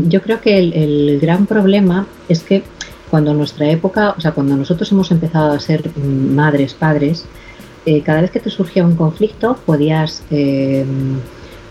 Yo 0.08 0.20
creo 0.22 0.40
que 0.40 0.58
el, 0.58 1.18
gran 1.20 1.46
problema 1.46 2.06
es 2.28 2.42
que 2.42 2.62
cuando 3.10 3.34
nuestra 3.34 3.70
época, 3.70 4.14
o 4.16 4.20
sea, 4.20 4.32
cuando 4.32 4.56
nosotros 4.56 4.90
hemos 4.92 5.10
empezado 5.10 5.52
a 5.52 5.60
ser 5.60 5.90
mm, 5.96 6.34
madres, 6.34 6.74
padres, 6.74 7.24
eh, 7.86 8.02
cada 8.02 8.20
vez 8.20 8.30
que 8.30 8.40
te 8.40 8.50
surgía 8.50 8.84
un 8.84 8.94
conflicto 8.94 9.56
podías 9.64 10.22
eh, 10.30 10.84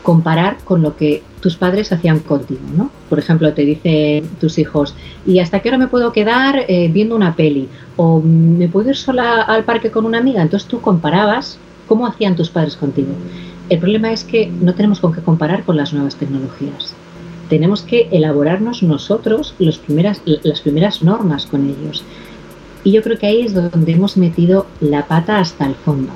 comparar 0.02 0.58
con 0.64 0.82
lo 0.82 0.96
que 0.96 1.22
tus 1.40 1.56
padres 1.56 1.92
hacían 1.92 2.20
contigo, 2.20 2.62
¿no? 2.76 2.90
Por 3.10 3.20
ejemplo, 3.20 3.54
te 3.54 3.62
dicen 3.62 4.28
tus 4.40 4.58
hijos, 4.58 4.96
¿y 5.26 5.40
hasta 5.40 5.60
qué 5.60 5.70
hora 5.70 5.78
me 5.78 5.88
puedo 5.88 6.12
quedar 6.12 6.66
eh, 6.68 6.90
viendo 6.92 7.16
una 7.16 7.36
peli? 7.36 7.70
¿O 7.96 8.22
me 8.22 8.68
puedo 8.68 8.90
ir 8.90 8.96
sola 8.96 9.42
al 9.44 9.66
parque 9.66 9.92
con 9.92 10.06
una 10.06 10.18
amiga? 10.18 10.42
Entonces 10.42 10.68
tú 10.68 10.82
comparabas 10.82 11.60
¿Cómo 11.90 12.06
hacían 12.06 12.36
tus 12.36 12.52
padres 12.52 12.76
contigo? 12.78 13.10
El 13.70 13.78
problema 13.78 14.12
es 14.12 14.24
que 14.24 14.48
no 14.48 14.74
tenemos 14.74 15.00
con 15.00 15.14
qué 15.14 15.22
comparar 15.22 15.64
con 15.64 15.78
las 15.78 15.94
nuevas 15.94 16.16
tecnologías. 16.16 16.96
Tenemos 17.50 17.84
que 17.84 18.10
elaborarnos 18.12 18.82
nosotros 18.82 19.54
las 19.60 19.78
primeras 20.62 21.04
normas 21.04 21.46
con 21.46 21.70
ellos. 21.70 22.04
Y 22.84 22.92
yo 22.92 23.04
creo 23.04 23.20
que 23.20 23.28
ahí 23.28 23.42
es 23.42 23.54
donde 23.54 23.92
hemos 23.92 24.18
metido 24.18 24.66
la 24.80 25.08
pata 25.08 25.40
hasta 25.40 25.68
el 25.68 25.76
fondo, 25.76 26.12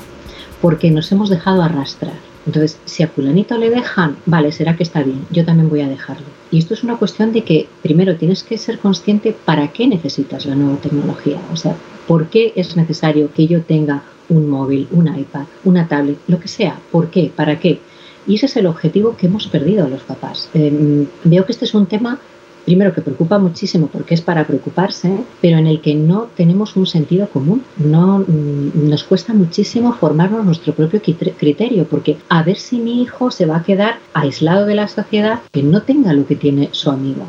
porque 0.61 0.89
nos 0.89 1.11
hemos 1.11 1.29
dejado 1.29 1.61
arrastrar. 1.61 2.15
Entonces, 2.47 2.79
si 2.85 3.03
a 3.03 3.07
fulanito 3.07 3.57
le 3.57 3.69
dejan, 3.69 4.17
vale, 4.25 4.51
será 4.51 4.75
que 4.75 4.83
está 4.83 5.03
bien, 5.03 5.25
yo 5.29 5.45
también 5.45 5.69
voy 5.69 5.81
a 5.81 5.87
dejarlo. 5.87 6.25
Y 6.51 6.57
esto 6.57 6.73
es 6.73 6.83
una 6.83 6.97
cuestión 6.97 7.33
de 7.33 7.43
que 7.43 7.67
primero 7.83 8.15
tienes 8.15 8.43
que 8.43 8.57
ser 8.57 8.79
consciente 8.79 9.35
para 9.45 9.71
qué 9.71 9.87
necesitas 9.87 10.45
la 10.45 10.55
nueva 10.55 10.77
tecnología, 10.77 11.37
o 11.51 11.55
sea, 11.55 11.75
por 12.07 12.27
qué 12.27 12.51
es 12.55 12.75
necesario 12.75 13.31
que 13.33 13.47
yo 13.47 13.61
tenga 13.61 14.03
un 14.33 14.49
móvil, 14.49 14.87
un 14.91 15.07
iPad, 15.07 15.45
una 15.63 15.87
tablet, 15.87 16.17
lo 16.27 16.39
que 16.39 16.47
sea, 16.47 16.79
¿por 16.91 17.09
qué? 17.09 17.31
¿Para 17.35 17.59
qué? 17.59 17.79
Y 18.25 18.35
ese 18.35 18.45
es 18.45 18.55
el 18.57 18.67
objetivo 18.67 19.15
que 19.17 19.27
hemos 19.27 19.47
perdido 19.47 19.87
los 19.87 20.03
papás. 20.03 20.49
Em, 20.53 21.05
veo 21.23 21.45
que 21.45 21.51
este 21.51 21.65
es 21.65 21.73
un 21.73 21.85
tema 21.87 22.19
primero 22.65 22.93
que 22.93 23.01
preocupa 23.01 23.37
muchísimo 23.39 23.87
porque 23.87 24.13
es 24.13 24.21
para 24.21 24.45
preocuparse, 24.45 25.17
pero 25.41 25.57
en 25.57 25.67
el 25.67 25.81
que 25.81 25.95
no 25.95 26.27
tenemos 26.35 26.75
un 26.75 26.85
sentido 26.85 27.27
común. 27.27 27.63
No 27.77 28.19
mm, 28.19 28.89
nos 28.89 29.03
cuesta 29.03 29.33
muchísimo 29.33 29.93
formarnos 29.93 30.45
nuestro 30.45 30.73
propio 30.73 31.01
criterio, 31.01 31.85
porque 31.85 32.17
a 32.29 32.43
ver 32.43 32.57
si 32.57 32.77
mi 32.79 33.01
hijo 33.01 33.31
se 33.31 33.45
va 33.45 33.57
a 33.57 33.63
quedar 33.63 33.99
aislado 34.13 34.65
de 34.65 34.75
la 34.75 34.87
sociedad 34.87 35.39
que 35.51 35.63
no 35.63 35.81
tenga 35.81 36.13
lo 36.13 36.25
que 36.25 36.35
tiene 36.35 36.69
su 36.71 36.89
amigo. 36.89 37.25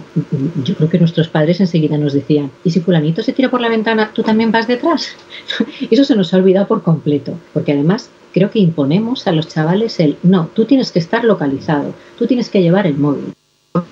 Yo 0.64 0.74
creo 0.74 0.88
que 0.88 0.98
nuestros 0.98 1.28
padres 1.28 1.60
enseguida 1.60 1.98
nos 1.98 2.12
decían, 2.12 2.50
¿y 2.62 2.70
si 2.70 2.80
fulanito 2.80 3.22
se 3.22 3.32
tira 3.32 3.50
por 3.50 3.60
la 3.60 3.68
ventana, 3.68 4.10
tú 4.14 4.22
también 4.22 4.52
vas 4.52 4.66
detrás? 4.66 5.16
Eso 5.90 6.04
se 6.04 6.16
nos 6.16 6.32
ha 6.32 6.38
olvidado 6.38 6.66
por 6.66 6.82
completo, 6.82 7.34
porque 7.52 7.72
además 7.72 8.10
creo 8.32 8.50
que 8.50 8.58
imponemos 8.58 9.26
a 9.26 9.32
los 9.32 9.48
chavales 9.48 10.00
el, 10.00 10.16
no, 10.22 10.48
tú 10.54 10.64
tienes 10.64 10.90
que 10.90 10.98
estar 10.98 11.24
localizado, 11.24 11.94
tú 12.18 12.26
tienes 12.26 12.50
que 12.50 12.62
llevar 12.62 12.86
el 12.86 12.96
móvil 12.96 13.34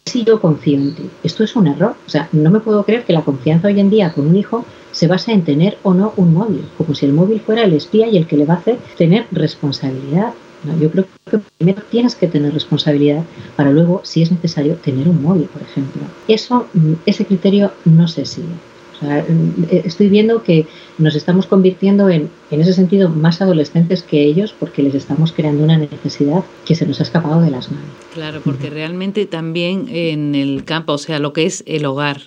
si 0.05 0.23
yo 0.25 0.41
confío 0.41 0.79
en 0.79 0.95
ti. 0.95 1.11
Esto 1.25 1.43
es 1.43 1.57
un 1.57 1.67
error. 1.67 1.97
O 2.07 2.11
sea, 2.11 2.29
no 2.33 2.51
me 2.51 2.61
puedo 2.61 2.85
creer 2.85 3.05
que 3.05 3.13
la 3.13 3.23
confianza 3.23 3.67
hoy 3.67 3.81
en 3.81 3.91
día 3.91 4.13
con 4.13 4.29
un 4.29 4.37
hijo 4.37 4.65
se 4.93 5.09
basa 5.09 5.33
en 5.33 5.43
tener 5.43 5.79
o 5.83 5.93
no 5.93 6.13
un 6.17 6.35
móvil, 6.35 6.65
como 6.79 6.95
si 6.95 7.07
el 7.07 7.13
móvil 7.13 7.41
fuera 7.41 7.65
el 7.65 7.73
espía 7.73 8.07
y 8.07 8.17
el 8.17 8.27
que 8.27 8.37
le 8.37 8.45
va 8.45 8.55
a 8.55 8.59
hacer 8.59 8.79
tener 8.97 9.27
responsabilidad. 9.33 10.35
yo 10.81 10.91
creo 10.91 11.07
que 11.29 11.39
primero 11.59 11.83
tienes 11.91 12.15
que 12.15 12.29
tener 12.29 12.53
responsabilidad 12.53 13.25
para 13.57 13.73
luego, 13.73 14.03
si 14.05 14.23
es 14.23 14.31
necesario, 14.31 14.77
tener 14.77 15.09
un 15.09 15.21
móvil, 15.21 15.47
por 15.47 15.63
ejemplo. 15.63 16.03
Eso, 16.29 16.67
mm, 16.75 16.93
ese 17.05 17.25
criterio 17.25 17.73
no 17.85 18.07
se 18.07 18.25
sigue. 18.25 18.55
Eh, 19.03 19.83
estoy 19.85 20.09
viendo 20.09 20.43
que 20.43 20.67
nos 20.99 21.15
estamos 21.15 21.47
convirtiendo 21.47 22.09
en, 22.09 22.31
en 22.51 22.61
ese 22.61 22.73
sentido, 22.73 23.09
más 23.09 23.43
adolescentes 23.43 24.03
que 24.03 24.23
ellos 24.25 24.55
porque 24.59 24.83
les 24.83 24.95
estamos 24.95 25.33
creando 25.33 25.65
una 25.65 25.79
necesidad 25.79 26.45
que 26.65 26.75
se 26.75 26.87
nos 26.87 27.01
ha 27.01 27.03
escapado 27.03 27.41
de 27.41 27.51
las 27.51 27.71
manos. 27.71 27.89
Claro, 28.15 28.41
porque 28.45 28.71
realmente 28.71 29.27
también 29.27 29.87
en 29.89 30.35
el 30.35 30.65
campo, 30.65 30.93
o 30.93 30.99
sea, 30.99 31.19
lo 31.19 31.33
que 31.33 31.47
es 31.47 31.65
el 31.67 31.85
hogar, 31.85 32.21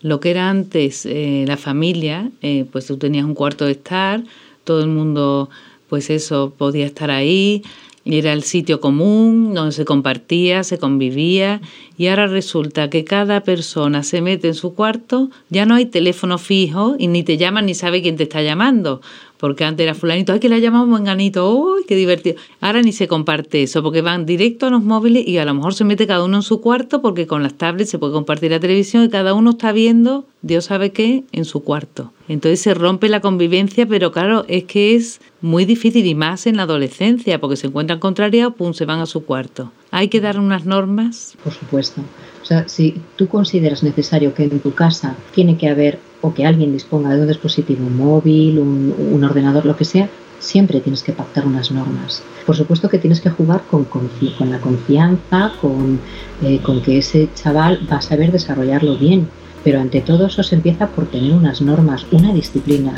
lo 0.00 0.20
que 0.20 0.30
era 0.30 0.50
antes 0.50 1.06
eh, 1.06 1.44
la 1.46 1.56
familia, 1.56 2.30
eh, 2.42 2.66
pues 2.70 2.86
tú 2.86 2.96
tenías 2.98 3.24
un 3.24 3.34
cuarto 3.34 3.66
de 3.66 3.72
estar, 3.72 4.22
todo 4.64 4.80
el 4.80 4.88
mundo, 4.88 5.48
pues 5.88 6.10
eso, 6.10 6.52
podía 6.56 6.86
estar 6.86 7.10
ahí, 7.10 7.62
era 8.04 8.32
el 8.32 8.42
sitio 8.42 8.80
común 8.80 9.54
donde 9.54 9.72
se 9.72 9.84
compartía, 9.84 10.64
se 10.64 10.78
convivía 10.78 11.60
y 11.96 12.08
ahora 12.08 12.26
resulta 12.26 12.90
que 12.90 13.04
cada 13.04 13.42
persona 13.42 14.02
se 14.02 14.20
mete 14.20 14.48
en 14.48 14.54
su 14.54 14.74
cuarto, 14.74 15.30
ya 15.50 15.66
no 15.66 15.74
hay 15.74 15.86
teléfono 15.86 16.38
fijo 16.38 16.96
y 16.98 17.06
ni 17.06 17.22
te 17.22 17.36
llaman 17.36 17.66
ni 17.66 17.74
sabe 17.74 18.02
quién 18.02 18.16
te 18.16 18.24
está 18.24 18.42
llamando, 18.42 19.00
porque 19.42 19.64
antes 19.64 19.82
era 19.82 19.94
fulanito, 19.96 20.32
ay 20.32 20.38
que 20.38 20.48
le 20.48 20.60
llamamos 20.60 20.86
manganito, 20.86 21.52
uy, 21.52 21.82
qué 21.88 21.96
divertido. 21.96 22.36
Ahora 22.60 22.80
ni 22.80 22.92
se 22.92 23.08
comparte 23.08 23.64
eso, 23.64 23.82
porque 23.82 24.00
van 24.00 24.24
directo 24.24 24.66
a 24.66 24.70
los 24.70 24.84
móviles 24.84 25.26
y 25.26 25.38
a 25.38 25.44
lo 25.44 25.52
mejor 25.52 25.74
se 25.74 25.82
mete 25.82 26.06
cada 26.06 26.22
uno 26.22 26.36
en 26.36 26.42
su 26.44 26.60
cuarto, 26.60 27.02
porque 27.02 27.26
con 27.26 27.42
las 27.42 27.54
tablets 27.54 27.90
se 27.90 27.98
puede 27.98 28.12
compartir 28.12 28.52
la 28.52 28.60
televisión 28.60 29.02
y 29.02 29.08
cada 29.08 29.34
uno 29.34 29.50
está 29.50 29.72
viendo, 29.72 30.26
Dios 30.42 30.66
sabe 30.66 30.92
qué, 30.92 31.24
en 31.32 31.44
su 31.44 31.64
cuarto. 31.64 32.12
Entonces 32.28 32.60
se 32.60 32.72
rompe 32.72 33.08
la 33.08 33.18
convivencia, 33.18 33.84
pero 33.84 34.12
claro, 34.12 34.44
es 34.46 34.62
que 34.62 34.94
es 34.94 35.20
muy 35.40 35.64
difícil 35.64 36.06
y 36.06 36.14
más 36.14 36.46
en 36.46 36.56
la 36.56 36.62
adolescencia, 36.62 37.40
porque 37.40 37.56
se 37.56 37.66
encuentran 37.66 37.98
contrariados, 37.98 38.54
pum, 38.54 38.74
se 38.74 38.84
van 38.84 39.00
a 39.00 39.06
su 39.06 39.24
cuarto. 39.24 39.72
¿Hay 39.90 40.06
que 40.06 40.20
dar 40.20 40.38
unas 40.38 40.66
normas? 40.66 41.36
Por 41.42 41.52
supuesto. 41.52 42.00
O 42.42 42.44
sea, 42.44 42.68
si 42.68 42.94
tú 43.16 43.26
consideras 43.26 43.82
necesario 43.82 44.34
que 44.34 44.44
en 44.44 44.60
tu 44.60 44.72
casa 44.72 45.16
tiene 45.34 45.58
que 45.58 45.68
haber 45.68 45.98
o 46.22 46.32
que 46.32 46.46
alguien 46.46 46.72
disponga 46.72 47.14
de 47.14 47.20
un 47.20 47.28
dispositivo 47.28 47.90
móvil, 47.90 48.58
un, 48.58 49.24
ordenador, 49.24 49.66
lo 49.66 49.76
que 49.76 49.84
sea, 49.84 50.08
siempre 50.38 50.80
tienes 50.80 51.02
que 51.02 51.12
pactar 51.12 51.46
unas 51.46 51.70
normas. 51.70 52.22
Por 52.46 52.56
supuesto 52.56 52.88
que 52.88 52.98
tienes 52.98 53.20
que 53.20 53.30
jugar 53.30 53.62
con, 53.70 53.84
con, 53.84 54.08
la 54.50 54.58
confianza, 54.60 55.52
con, 55.60 56.00
eh, 56.42 56.60
con, 56.62 56.80
que 56.80 56.98
ese 56.98 57.28
chaval 57.34 57.86
va 57.90 57.96
a 57.96 58.02
saber 58.02 58.32
desarrollarlo 58.32 58.96
bien. 58.96 59.28
Pero 59.64 59.80
ante 59.80 60.00
todo 60.00 60.26
eso 60.26 60.42
se 60.42 60.56
empieza 60.56 60.88
por 60.88 61.06
tener 61.06 61.32
unas 61.32 61.62
normas, 61.62 62.04
una 62.10 62.32
disciplina 62.32 62.94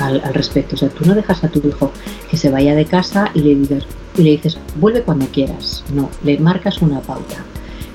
al, 0.00 0.20
al, 0.24 0.34
respecto. 0.34 0.74
O 0.74 0.78
sea, 0.78 0.88
tú 0.88 1.04
no 1.04 1.14
dejas 1.14 1.44
a 1.44 1.48
tu 1.48 1.66
hijo 1.66 1.92
que 2.28 2.36
se 2.36 2.50
vaya 2.50 2.74
de 2.74 2.86
casa 2.86 3.30
y 3.34 3.40
le, 3.40 3.54
dices, 3.54 3.84
y 4.16 4.22
le 4.22 4.30
dices, 4.30 4.58
vuelve 4.80 5.02
cuando 5.02 5.26
quieras. 5.26 5.84
No, 5.94 6.10
le 6.24 6.38
marcas 6.38 6.82
una 6.82 7.00
pauta. 7.00 7.44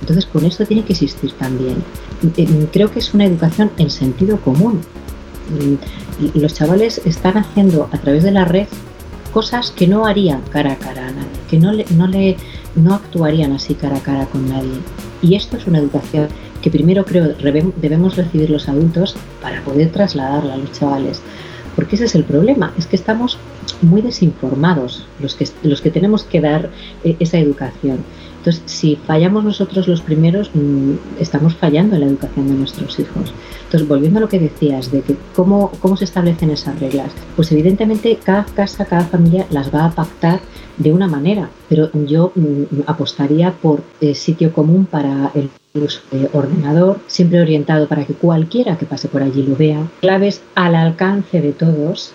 Entonces, 0.02 0.26
con 0.26 0.46
esto 0.46 0.66
tiene 0.66 0.84
que 0.84 0.94
existir 0.94 1.32
también. 1.34 1.78
Eh, 2.38 2.68
creo 2.72 2.92
que 2.92 3.00
es 3.00 3.14
una 3.14 3.26
educación 3.26 3.72
en 3.78 3.90
sentido 3.90 4.38
común. 4.42 4.82
Los 6.34 6.54
chavales 6.54 7.02
están 7.06 7.38
haciendo 7.38 7.90
a 7.92 7.98
través 7.98 8.24
de 8.24 8.32
la 8.32 8.46
red 8.46 8.68
cosas 9.32 9.72
que 9.72 9.88
no 9.88 10.06
harían 10.06 10.42
cara 10.52 10.74
a 10.74 10.76
cara 10.76 11.08
a 11.08 11.12
nadie, 11.12 11.40
que 11.50 11.58
no, 11.58 11.72
le, 11.72 11.86
no, 11.96 12.08
le, 12.08 12.38
no 12.76 12.94
actuarían 12.94 13.54
así 13.54 13.76
cara 13.76 13.98
a 13.98 14.02
cara 14.02 14.26
con 14.26 14.50
nadie. 14.50 14.80
Y 15.22 15.36
esto 15.36 15.58
es 15.58 15.68
una 15.68 15.80
educación 15.80 16.28
que 16.62 16.70
primero 16.70 17.06
creo 17.06 17.34
debemos 17.78 18.18
recibir 18.18 18.50
los 18.50 18.70
adultos 18.70 19.16
para 19.42 19.64
poder 19.64 19.92
trasladarla 19.92 20.54
a 20.54 20.58
los 20.58 20.72
chavales. 20.72 21.22
Porque 21.76 21.96
ese 21.96 22.06
es 22.06 22.16
el 22.16 22.26
problema, 22.26 22.74
es 22.78 22.86
que 22.86 22.98
estamos 22.98 23.38
muy 23.82 24.02
desinformados 24.02 25.06
los 25.20 25.36
que, 25.36 25.48
los 25.64 25.82
que 25.82 25.90
tenemos 25.90 26.24
que 26.24 26.42
dar 26.42 26.70
eh, 27.04 27.16
esa 27.20 27.38
educación. 27.38 28.00
Entonces, 28.42 28.64
si 28.66 28.96
fallamos 28.96 29.44
nosotros 29.44 29.88
los 29.88 30.02
primeros, 30.02 30.50
mm, 30.56 30.94
estamos 31.20 31.54
fallando 31.56 31.94
en 31.96 32.02
la 32.02 32.08
educación 32.08 32.48
de 32.48 32.56
nuestros 32.56 32.98
hijos. 32.98 33.32
Entonces, 33.66 33.88
volviendo 33.88 34.18
a 34.18 34.22
lo 34.22 34.30
que 34.30 34.40
decías, 34.40 34.92
de 34.92 35.02
que 35.02 35.16
cómo, 35.36 35.72
cómo 35.80 35.96
se 35.96 36.06
establecen 36.06 36.50
esas 36.50 36.80
reglas, 36.80 37.12
pues 37.36 37.52
evidentemente 37.52 38.18
cada 38.24 38.46
casa, 38.46 38.86
cada 38.86 39.04
familia 39.04 39.46
las 39.52 39.74
va 39.74 39.86
a 39.86 39.92
pactar 39.92 40.40
de 40.78 40.92
una 40.92 41.08
manera, 41.08 41.52
pero 41.70 41.92
yo 42.08 42.32
mm, 42.34 42.82
apostaría 42.88 43.52
por 43.52 43.84
eh, 44.02 44.16
sitio 44.16 44.52
común 44.52 44.88
para 44.90 45.32
el 45.36 45.52
ordenador, 46.34 47.00
siempre 47.06 47.42
orientado 47.42 47.88
para 47.88 48.06
que 48.06 48.14
cualquiera 48.14 48.78
que 48.78 48.88
pase 48.88 49.08
por 49.08 49.22
allí 49.22 49.44
lo 49.44 49.56
vea, 49.56 49.88
claves 50.02 50.42
al 50.56 50.76
alcance 50.76 51.42
de 51.42 51.54
todos 51.54 52.12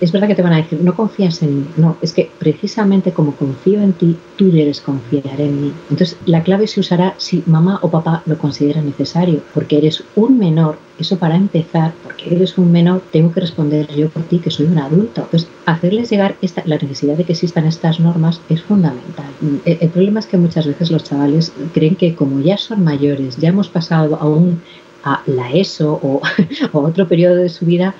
es 0.00 0.12
verdad 0.12 0.28
que 0.28 0.34
te 0.34 0.42
van 0.42 0.52
a 0.52 0.58
decir, 0.58 0.80
no 0.82 0.94
confías 0.94 1.42
en 1.42 1.60
mí. 1.60 1.66
No, 1.76 1.96
es 2.00 2.12
que 2.12 2.30
precisamente 2.38 3.12
como 3.12 3.34
confío 3.34 3.80
en 3.80 3.92
ti, 3.92 4.16
tú 4.36 4.50
debes 4.50 4.80
confiar 4.80 5.40
en 5.40 5.60
mí. 5.60 5.72
Entonces, 5.90 6.16
la 6.26 6.42
clave 6.42 6.66
se 6.66 6.80
usará 6.80 7.14
si 7.18 7.42
mamá 7.46 7.78
o 7.82 7.90
papá 7.90 8.22
lo 8.26 8.38
considera 8.38 8.80
necesario, 8.82 9.42
porque 9.52 9.78
eres 9.78 10.04
un 10.14 10.38
menor. 10.38 10.78
Eso 10.98 11.18
para 11.18 11.34
empezar, 11.34 11.92
porque 12.04 12.34
eres 12.34 12.56
un 12.56 12.70
menor, 12.70 13.02
tengo 13.10 13.32
que 13.32 13.40
responder 13.40 13.92
yo 13.94 14.08
por 14.08 14.22
ti, 14.22 14.38
que 14.38 14.50
soy 14.50 14.66
un 14.66 14.78
adulto. 14.78 15.22
Entonces, 15.22 15.48
hacerles 15.66 16.08
llegar 16.10 16.36
esta, 16.40 16.62
la 16.66 16.76
necesidad 16.76 17.16
de 17.16 17.24
que 17.24 17.32
existan 17.32 17.66
estas 17.66 17.98
normas 17.98 18.40
es 18.48 18.62
fundamental. 18.62 19.26
El, 19.64 19.88
problema 19.88 20.20
es 20.20 20.26
que 20.26 20.36
muchas 20.36 20.66
veces 20.66 20.90
los 20.90 21.02
chavales 21.02 21.52
creen 21.72 21.96
que 21.96 22.14
como 22.14 22.40
ya 22.40 22.58
son 22.58 22.84
mayores, 22.84 23.36
ya 23.38 23.48
hemos 23.48 23.68
pasado 23.68 24.16
aún 24.20 24.62
a 25.02 25.22
la 25.26 25.50
ESO 25.52 25.98
o, 26.00 26.22
o 26.72 26.78
otro 26.80 27.08
periodo 27.08 27.36
de 27.36 27.48
su 27.48 27.66
vida, 27.66 27.94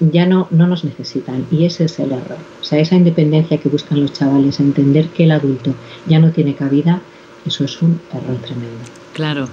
ya 0.00 0.26
no, 0.26 0.48
no 0.50 0.66
nos 0.66 0.84
necesitan 0.84 1.46
y 1.50 1.64
ese 1.64 1.84
es 1.84 1.98
el 1.98 2.12
error. 2.12 2.38
O 2.60 2.64
sea, 2.64 2.78
esa 2.78 2.96
independencia 2.96 3.58
que 3.58 3.68
buscan 3.68 4.00
los 4.00 4.12
chavales, 4.12 4.60
entender 4.60 5.08
que 5.08 5.24
el 5.24 5.32
adulto 5.32 5.74
ya 6.06 6.18
no 6.18 6.30
tiene 6.30 6.54
cabida, 6.54 7.02
eso 7.46 7.64
es 7.64 7.80
un 7.82 8.00
error 8.12 8.36
tremendo. 8.38 8.84
Claro. 9.12 9.48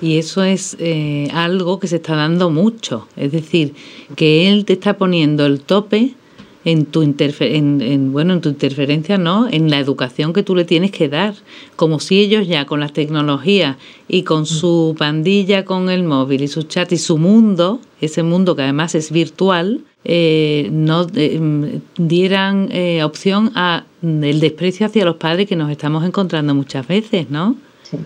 Y 0.00 0.18
eso 0.18 0.42
es 0.42 0.76
eh, 0.80 1.28
algo 1.32 1.78
que 1.78 1.86
se 1.86 1.96
está 1.96 2.16
dando 2.16 2.50
mucho. 2.50 3.06
Es 3.16 3.30
decir, 3.30 3.74
que 4.16 4.50
él 4.50 4.64
te 4.64 4.72
está 4.72 4.98
poniendo 4.98 5.46
el 5.46 5.60
tope 5.60 6.14
en 6.64 6.86
tu, 6.86 7.02
en, 7.02 8.12
bueno, 8.12 8.34
en 8.34 8.40
tu 8.40 8.48
interferencia, 8.50 9.18
¿no? 9.18 9.48
En 9.48 9.70
la 9.70 9.78
educación 9.78 10.32
que 10.32 10.42
tú 10.42 10.54
le 10.54 10.64
tienes 10.64 10.90
que 10.90 11.08
dar. 11.08 11.34
Como 11.76 12.00
si 12.00 12.20
ellos 12.20 12.46
ya 12.46 12.66
con 12.66 12.80
las 12.80 12.92
tecnologías 12.92 13.76
y 14.08 14.22
con 14.22 14.46
su 14.46 14.94
pandilla 14.98 15.64
con 15.64 15.90
el 15.90 16.04
móvil 16.04 16.42
y 16.42 16.48
su 16.48 16.62
chat 16.62 16.92
y 16.92 16.98
su 16.98 17.18
mundo, 17.18 17.80
ese 18.00 18.22
mundo 18.22 18.54
que 18.54 18.62
además 18.62 18.94
es 18.94 19.10
virtual, 19.10 19.80
eh, 20.04 20.68
no 20.72 21.06
eh, 21.14 21.80
dieran 21.96 22.68
eh, 22.72 23.04
opción 23.04 23.52
a 23.54 23.84
el 24.02 24.40
desprecio 24.40 24.86
hacia 24.86 25.04
los 25.04 25.16
padres 25.16 25.48
que 25.48 25.56
nos 25.56 25.70
estamos 25.70 26.04
encontrando 26.04 26.54
muchas 26.54 26.86
veces, 26.86 27.30
¿no? 27.30 27.56
Sí, 27.82 27.98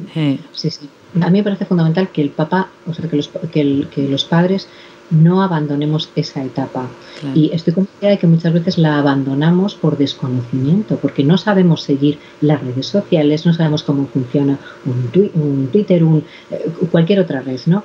sí, 0.53 0.71
sí. 0.71 0.89
A 1.23 1.31
mí 1.31 1.39
me 1.39 1.45
parece 1.45 1.65
fundamental 1.65 2.11
que 2.11 2.21
el 2.21 2.31
papá, 2.31 2.69
o 2.87 2.93
sea, 2.93 3.09
que 3.09 3.17
los, 3.17 3.29
que, 3.51 3.87
que 3.91 4.09
los 4.09 4.25
padres 4.25 4.69
no 5.11 5.43
abandonemos 5.43 6.11
esa 6.17 6.43
etapa. 6.45 6.89
Y 7.35 7.51
estoy 7.53 7.73
convencida 7.73 8.11
de 8.11 8.19
que 8.19 8.27
muchas 8.27 8.53
veces 8.53 8.77
la 8.77 8.99
abandonamos 8.99 9.75
por 9.75 9.97
desconocimiento, 9.97 10.97
porque 10.97 11.25
no 11.25 11.39
sabemos 11.39 11.83
seguir 11.83 12.19
las 12.41 12.63
redes 12.63 12.87
sociales, 12.87 13.47
no 13.47 13.55
sabemos 13.55 13.83
cómo 13.83 14.07
funciona 14.07 14.59
un, 14.85 15.69
Twitter, 15.71 16.05
un, 16.05 16.25
eh, 16.51 16.71
cualquier 16.91 17.21
otra 17.21 17.41
red, 17.41 17.61
¿no? 17.67 17.85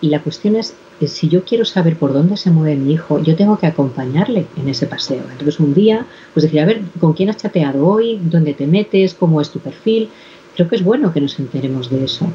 Y 0.00 0.08
la 0.08 0.20
cuestión 0.20 0.56
es, 0.56 0.74
eh, 1.00 1.08
si 1.08 1.28
yo 1.28 1.44
quiero 1.44 1.64
saber 1.64 1.96
por 1.96 2.12
dónde 2.12 2.36
se 2.38 2.50
mueve 2.50 2.76
mi 2.76 2.94
hijo, 2.94 3.22
yo 3.22 3.36
tengo 3.36 3.58
que 3.58 3.66
acompañarle 3.66 4.46
en 4.56 4.68
ese 4.68 4.86
paseo. 4.86 5.22
Entonces 5.30 5.60
un 5.60 5.74
día, 5.74 6.06
pues 6.32 6.44
decir, 6.44 6.60
a 6.60 6.64
ver, 6.64 6.80
¿con 7.00 7.12
quién 7.12 7.28
has 7.28 7.36
chateado 7.36 7.86
hoy? 7.86 8.18
¿Dónde 8.22 8.54
te 8.54 8.66
metes? 8.66 9.14
¿Cómo 9.14 9.40
es 9.40 9.50
tu 9.50 9.58
perfil? 9.58 10.08
Creo 10.54 10.68
que 10.68 10.76
es 10.76 10.84
bueno 10.84 11.12
que 11.12 11.20
nos 11.20 11.38
enteremos 11.38 11.90
de 11.90 12.04
eso 12.04 12.26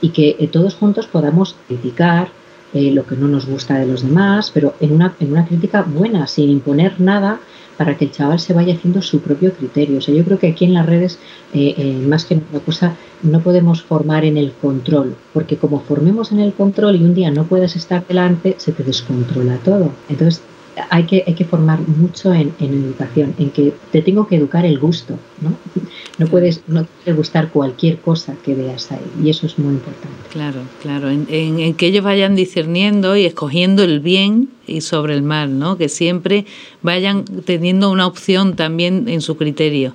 y 0.00 0.10
que 0.10 0.36
eh, 0.38 0.48
todos 0.48 0.74
juntos 0.74 1.06
podamos 1.06 1.56
criticar, 1.66 2.30
eh, 2.74 2.90
lo 2.90 3.04
que 3.04 3.16
no 3.16 3.28
nos 3.28 3.46
gusta 3.46 3.78
de 3.78 3.86
los 3.86 4.02
demás, 4.02 4.50
pero 4.52 4.74
en 4.80 4.92
una, 4.92 5.14
en 5.20 5.32
una 5.32 5.46
crítica 5.46 5.82
buena, 5.82 6.26
sin 6.26 6.50
imponer 6.50 7.00
nada 7.00 7.40
para 7.76 7.96
que 7.96 8.04
el 8.04 8.12
chaval 8.12 8.38
se 8.38 8.52
vaya 8.52 8.74
haciendo 8.74 9.02
su 9.02 9.20
propio 9.20 9.52
criterio. 9.52 9.98
O 9.98 10.00
sea, 10.00 10.14
yo 10.14 10.24
creo 10.24 10.38
que 10.38 10.48
aquí 10.48 10.64
en 10.64 10.74
las 10.74 10.86
redes, 10.86 11.18
eh, 11.52 11.74
eh, 11.76 12.04
más 12.06 12.24
que 12.24 12.34
una 12.34 12.60
cosa, 12.60 12.96
no 13.22 13.40
podemos 13.40 13.82
formar 13.82 14.24
en 14.24 14.36
el 14.36 14.52
control, 14.52 15.16
porque 15.32 15.56
como 15.56 15.80
formemos 15.80 16.32
en 16.32 16.40
el 16.40 16.52
control 16.52 16.96
y 16.96 17.04
un 17.04 17.14
día 17.14 17.30
no 17.30 17.44
puedes 17.44 17.76
estar 17.76 18.06
delante, 18.06 18.54
se 18.58 18.72
te 18.72 18.82
descontrola 18.82 19.56
todo. 19.64 19.90
Entonces, 20.08 20.42
hay 20.90 21.04
que, 21.04 21.24
hay 21.26 21.34
que 21.34 21.44
formar 21.44 21.80
mucho 21.86 22.32
en, 22.32 22.54
educación, 22.60 23.34
en 23.38 23.50
que 23.50 23.72
te 23.90 24.02
tengo 24.02 24.26
que 24.26 24.36
educar 24.36 24.64
el 24.64 24.78
gusto, 24.78 25.18
¿no? 25.40 25.54
No 26.18 26.26
puedes, 26.26 26.62
no 26.66 26.86
te 27.04 27.12
gustar 27.12 27.50
cualquier 27.50 27.98
cosa 27.98 28.34
que 28.44 28.54
veas 28.54 28.90
ahí, 28.92 29.00
y 29.22 29.30
eso 29.30 29.46
es 29.46 29.58
muy 29.58 29.74
importante. 29.74 30.16
Claro, 30.30 30.60
claro, 30.80 31.10
en, 31.10 31.26
en, 31.28 31.74
que 31.74 31.86
ellos 31.86 32.04
vayan 32.04 32.34
discerniendo 32.34 33.16
y 33.16 33.24
escogiendo 33.24 33.82
el 33.82 34.00
bien 34.00 34.50
y 34.66 34.80
sobre 34.80 35.14
el 35.14 35.22
mal, 35.22 35.58
¿no? 35.58 35.76
Que 35.76 35.88
siempre 35.88 36.46
vayan 36.82 37.24
teniendo 37.24 37.90
una 37.90 38.06
opción 38.06 38.56
también 38.56 39.08
en 39.08 39.20
su 39.20 39.36
criterio. 39.36 39.94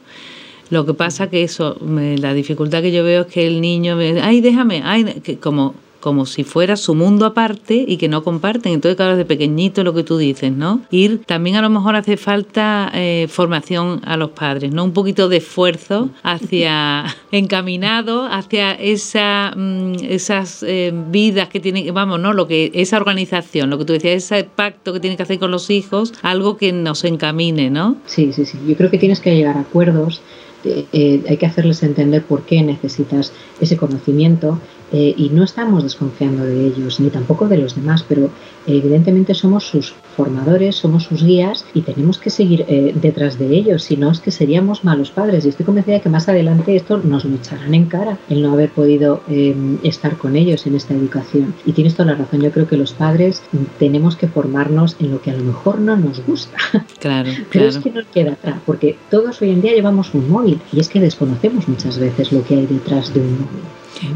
Lo 0.70 0.86
que 0.86 0.94
pasa 0.94 1.30
que 1.30 1.44
eso, 1.44 1.78
la 1.82 2.34
dificultad 2.34 2.82
que 2.82 2.92
yo 2.92 3.04
veo 3.04 3.22
es 3.22 3.28
que 3.28 3.48
el 3.48 3.62
niño 3.62 3.96
me, 3.96 4.20
ay, 4.22 4.42
déjame, 4.42 4.82
ay, 4.84 5.22
que 5.24 5.38
como 5.38 5.76
como 6.00 6.26
si 6.26 6.44
fuera 6.44 6.76
su 6.76 6.96
mundo 6.96 7.26
aparte 7.26 7.86
y 7.88 7.98
que 7.98 8.08
no 8.08 8.24
comparten. 8.24 8.74
Entonces, 8.74 8.96
claro, 8.96 9.18
de 9.18 9.26
pequeñito 9.26 9.84
lo 9.84 9.94
que 9.94 10.04
tú 10.04 10.18
dices, 10.18 10.52
¿no? 10.52 10.82
Ir, 10.92 11.24
también 11.26 11.56
a 11.56 11.62
lo 11.62 11.70
mejor 11.70 11.96
hace 11.96 12.18
falta 12.18 12.92
eh, 12.94 13.28
formación 13.30 14.02
a 14.06 14.18
los 14.18 14.32
padres, 14.32 14.72
¿no? 14.72 14.84
Un 14.84 14.94
poquito 14.94 15.30
de 15.30 15.38
esfuerzo 15.38 16.10
hacia, 16.24 17.06
encaminado 17.32 18.26
hacia 18.26 18.74
esa, 18.74 19.54
mm, 19.56 19.96
esas 20.04 20.64
eh, 20.64 20.94
vidas 21.10 21.50
que 21.50 21.60
tienen, 21.60 21.94
vamos, 21.94 22.20
¿no? 22.20 22.34
Lo 22.34 22.48
que, 22.48 22.72
esa 22.74 22.98
organización, 22.98 23.70
lo 23.70 23.78
que 23.78 23.86
tú 23.86 23.94
decías, 23.94 24.16
ese 24.16 24.44
pacto 24.44 24.94
que 24.94 25.00
tiene 25.00 25.18
que 25.18 25.24
hacer 25.24 25.40
con 25.40 25.52
los 25.52 25.70
hijos, 25.70 26.14
algo 26.22 26.58
que 26.58 26.72
nos 26.72 27.04
encamine, 27.04 27.70
¿no? 27.70 27.98
Sí, 28.06 28.32
sí, 28.34 28.46
sí. 28.46 28.58
Yo 28.68 28.76
creo 28.76 28.90
que 28.92 28.98
tienes 28.98 29.20
que 29.20 29.36
llegar 29.36 29.58
a 29.58 29.62
acuerdos 29.62 30.22
eh, 30.64 31.24
hay 31.28 31.38
que 31.38 31.46
hacerles 31.46 31.84
entender 31.84 32.24
por 32.24 32.44
qué 32.44 32.62
necesitas 32.62 33.32
ese 33.62 33.78
conocimiento 33.78 34.60
eh, 34.92 35.14
y 35.18 35.30
no 35.30 35.44
estamos 35.44 35.84
desconfiando 35.84 36.44
de 36.44 36.68
ellos 36.68 37.00
ni 37.00 37.10
tampoco 37.10 37.48
de 37.48 37.58
los 37.58 37.76
demás, 37.76 38.06
pero 38.08 38.30
evidentemente 38.66 39.34
somos 39.34 39.66
sus 39.66 39.94
formadores, 40.16 40.76
somos 40.76 41.04
sus 41.04 41.24
guías 41.24 41.66
y 41.74 41.82
tenemos 41.82 42.18
que 42.18 42.30
seguir 42.30 42.66
eh, 42.68 42.94
detrás 42.96 43.38
de 43.38 43.56
ellos, 43.56 43.84
si 43.84 43.98
no 43.98 44.12
es 44.12 44.20
que 44.20 44.32
seríamos 44.32 44.84
malos 44.84 45.12
padres. 45.12 45.46
Y 45.46 45.50
estoy 45.50 45.66
convencida 45.66 45.96
de 45.96 46.02
que 46.02 46.10
más 46.10 46.30
adelante 46.30 46.76
esto 46.76 46.98
nos 46.98 47.26
lo 47.26 47.36
echarán 47.36 47.74
en 47.74 47.86
cara, 47.86 48.18
el 48.30 48.42
no 48.42 48.54
haber 48.54 48.70
podido 48.70 49.22
em, 49.28 49.78
estar 49.84 50.18
con 50.18 50.36
ellos 50.36 50.66
en 50.66 50.76
esta 50.76 50.94
educación. 50.94 51.54
Y 51.66 51.74
tienes 51.74 51.96
toda 51.96 52.12
la 52.12 52.18
razón, 52.18 52.42
yo 52.42 52.52
creo 52.52 52.68
que 52.68 52.78
los 52.78 52.94
padres 52.94 53.44
tenemos 53.80 54.16
que 54.16 54.28
formarnos 54.28 54.96
en 55.00 55.12
lo 55.12 55.22
que 55.22 55.32
a 55.32 55.36
lo 55.36 55.44
mejor 55.44 55.80
no 55.80 55.98
nos 55.98 56.26
gusta. 56.26 56.58
Claro, 57.00 57.30
Pero 57.52 57.66
es 57.66 57.78
que 57.78 57.92
no 57.92 58.02
queda 58.12 58.34
atrás, 58.34 58.60
porque 58.66 58.98
todos 59.12 59.42
hoy 59.42 59.52
en 59.52 59.62
día 59.62 59.74
llevamos 59.74 60.14
un 60.14 60.30
móvil 60.30 60.60
y 60.74 60.80
es 60.80 60.90
que 60.90 61.00
desconocemos 61.00 61.68
muchas 61.68 62.00
veces 62.00 62.32
lo 62.32 62.44
que 62.44 62.56
hay 62.56 62.66
detrás 62.66 63.14
de 63.14 63.22
un 63.22 63.34
móvil. 63.34 63.64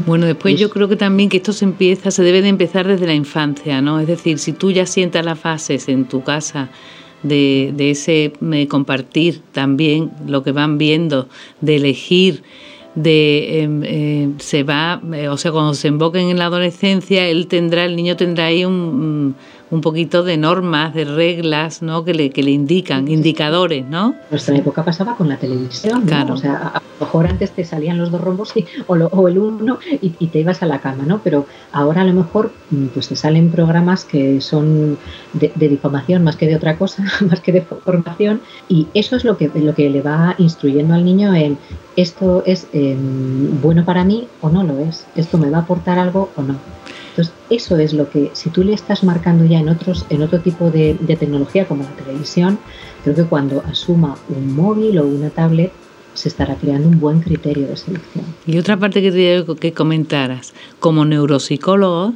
Bueno, 0.06 0.26
después 0.26 0.58
yo 0.58 0.70
creo 0.70 0.88
que 0.88 0.96
también 0.96 1.28
que 1.28 1.38
esto 1.38 1.52
se 1.52 1.64
empieza, 1.64 2.10
se 2.10 2.22
debe 2.22 2.42
de 2.42 2.48
empezar 2.48 2.86
desde 2.86 3.06
la 3.06 3.14
infancia, 3.14 3.80
¿no? 3.80 4.00
Es 4.00 4.06
decir, 4.06 4.38
si 4.38 4.52
tú 4.52 4.70
ya 4.70 4.86
sientas 4.86 5.24
las 5.24 5.38
fases 5.38 5.88
en 5.88 6.04
tu 6.06 6.22
casa 6.22 6.70
de, 7.22 7.72
de 7.74 7.90
ese 7.90 8.32
compartir 8.68 9.40
también 9.52 10.10
lo 10.26 10.42
que 10.42 10.52
van 10.52 10.78
viendo, 10.78 11.28
de 11.60 11.76
elegir, 11.76 12.42
de 12.94 13.62
em, 13.62 13.82
eh, 13.84 14.30
se 14.38 14.64
va, 14.64 15.00
eh, 15.14 15.28
o 15.28 15.36
sea, 15.36 15.50
cuando 15.52 15.74
se 15.74 15.88
invoquen 15.88 16.28
en 16.28 16.38
la 16.38 16.46
adolescencia, 16.46 17.26
él 17.26 17.46
tendrá, 17.46 17.84
el 17.84 17.96
niño 17.96 18.16
tendrá 18.16 18.46
ahí 18.46 18.64
un, 18.64 19.34
un 19.72 19.80
poquito 19.80 20.22
de 20.22 20.36
normas, 20.36 20.92
de 20.92 21.06
reglas, 21.06 21.80
¿no? 21.80 22.04
Que 22.04 22.12
le, 22.12 22.28
que 22.28 22.42
le 22.42 22.50
indican, 22.50 23.08
indicadores, 23.08 23.86
¿no? 23.86 24.14
Nuestra 24.30 24.54
época 24.54 24.84
pasaba 24.84 25.16
con 25.16 25.30
la 25.30 25.38
televisión, 25.38 26.04
¿no? 26.04 26.34
O 26.34 26.36
sea, 26.36 26.72
a 26.74 26.82
lo 27.00 27.06
mejor 27.06 27.26
antes 27.26 27.52
te 27.52 27.64
salían 27.64 27.96
los 27.96 28.10
dos 28.10 28.20
rombos 28.20 28.54
y, 28.54 28.66
o, 28.86 29.28
el 29.28 29.38
uno 29.38 29.78
y, 30.02 30.26
te 30.26 30.40
ibas 30.40 30.62
a 30.62 30.66
la 30.66 30.78
cama, 30.80 31.04
¿no? 31.06 31.22
Pero 31.24 31.46
ahora 31.72 32.02
a 32.02 32.04
lo 32.04 32.12
mejor 32.12 32.52
mm, 32.70 32.88
pues 32.88 33.08
te 33.08 33.16
salen 33.16 33.50
programas 33.50 34.04
que 34.04 34.42
son 34.42 34.98
de, 35.32 35.50
difamación 35.56 36.22
más 36.22 36.36
que 36.36 36.46
de 36.46 36.56
otra 36.56 36.76
cosa, 36.76 37.02
más 37.26 37.40
que 37.40 37.52
de 37.52 37.62
formación 37.62 38.42
y 38.68 38.88
eso 38.92 39.16
es 39.16 39.24
lo 39.24 39.38
que, 39.38 39.50
lo 39.54 39.74
que 39.74 39.88
le 39.88 40.02
va 40.02 40.34
instruyendo 40.36 40.92
al 40.92 41.04
niño 41.06 41.34
en 41.34 41.56
esto 41.96 42.42
es 42.44 42.66
em, 42.74 43.60
bueno 43.62 43.86
para 43.86 44.04
mí 44.04 44.28
o 44.42 44.50
no 44.50 44.64
lo 44.64 44.78
es, 44.80 45.06
esto 45.16 45.38
me 45.38 45.48
va 45.48 45.58
a 45.58 45.60
aportar 45.62 45.98
algo 45.98 46.30
o 46.36 46.42
no. 46.42 46.56
Entonces, 47.12 47.34
eso 47.50 47.76
es 47.76 47.92
lo 47.92 48.08
que, 48.08 48.30
si 48.32 48.48
tú 48.48 48.64
le 48.64 48.72
estás 48.72 49.04
marcando 49.04 49.44
ya 49.44 49.60
en, 49.60 49.68
otros, 49.68 50.06
en 50.08 50.22
otro 50.22 50.40
tipo 50.40 50.70
de, 50.70 50.94
tecnología 51.18 51.66
como 51.66 51.82
la 51.82 51.90
televisión, 51.90 52.58
creo 53.04 53.14
que 53.14 53.24
cuando 53.24 53.62
asuma 53.68 54.16
un 54.30 54.56
móvil 54.56 54.98
o 54.98 55.06
una 55.06 55.28
tablet, 55.28 55.72
se 56.14 56.28
estará 56.28 56.54
creando 56.56 56.88
un 56.88 56.98
buen 56.98 57.20
criterio 57.20 57.66
de 57.66 57.76
selección. 57.76 58.24
Y 58.46 58.58
otra 58.58 58.78
parte 58.78 59.02
que 59.02 59.12
te 59.12 59.44
que 59.56 59.72
comentaras, 59.72 60.54
como 60.80 61.04
neuropsicólogo, 61.04 62.14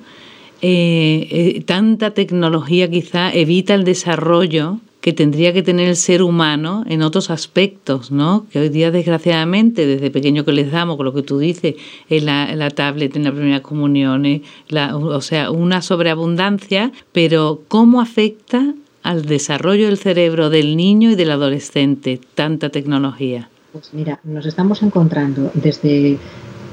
eh, 0.62 1.28
eh, 1.30 1.62
tanta 1.66 2.12
tecnología 2.12 2.90
quizá 2.90 3.32
evita 3.32 3.74
el 3.74 3.84
desarrollo 3.84 4.80
que 5.06 5.12
tendría 5.12 5.52
que 5.52 5.62
tener 5.62 5.86
el 5.88 5.94
ser 5.94 6.20
humano 6.20 6.82
en 6.88 7.00
otros 7.00 7.30
aspectos, 7.30 8.10
¿no? 8.10 8.44
Que 8.50 8.58
hoy 8.58 8.70
día, 8.70 8.90
desgraciadamente, 8.90 9.86
desde 9.86 10.10
pequeño 10.10 10.44
que 10.44 10.50
les 10.50 10.72
damos, 10.72 10.96
con 10.96 11.06
lo 11.06 11.14
que 11.14 11.22
tú 11.22 11.38
dices, 11.38 11.76
en 12.10 12.26
la, 12.26 12.52
la 12.56 12.70
tablet, 12.70 13.14
en 13.14 13.22
la 13.22 13.30
primera 13.30 13.62
comunión, 13.62 14.42
la, 14.66 14.96
o 14.96 15.20
sea, 15.20 15.52
una 15.52 15.80
sobreabundancia, 15.80 16.90
pero 17.12 17.62
¿cómo 17.68 18.00
afecta 18.00 18.74
al 19.04 19.26
desarrollo 19.26 19.86
del 19.86 19.96
cerebro 19.96 20.50
del 20.50 20.76
niño 20.76 21.12
y 21.12 21.14
del 21.14 21.30
adolescente 21.30 22.18
tanta 22.34 22.70
tecnología? 22.70 23.48
Pues 23.70 23.94
mira, 23.94 24.18
nos 24.24 24.44
estamos 24.44 24.82
encontrando 24.82 25.52
desde 25.54 26.18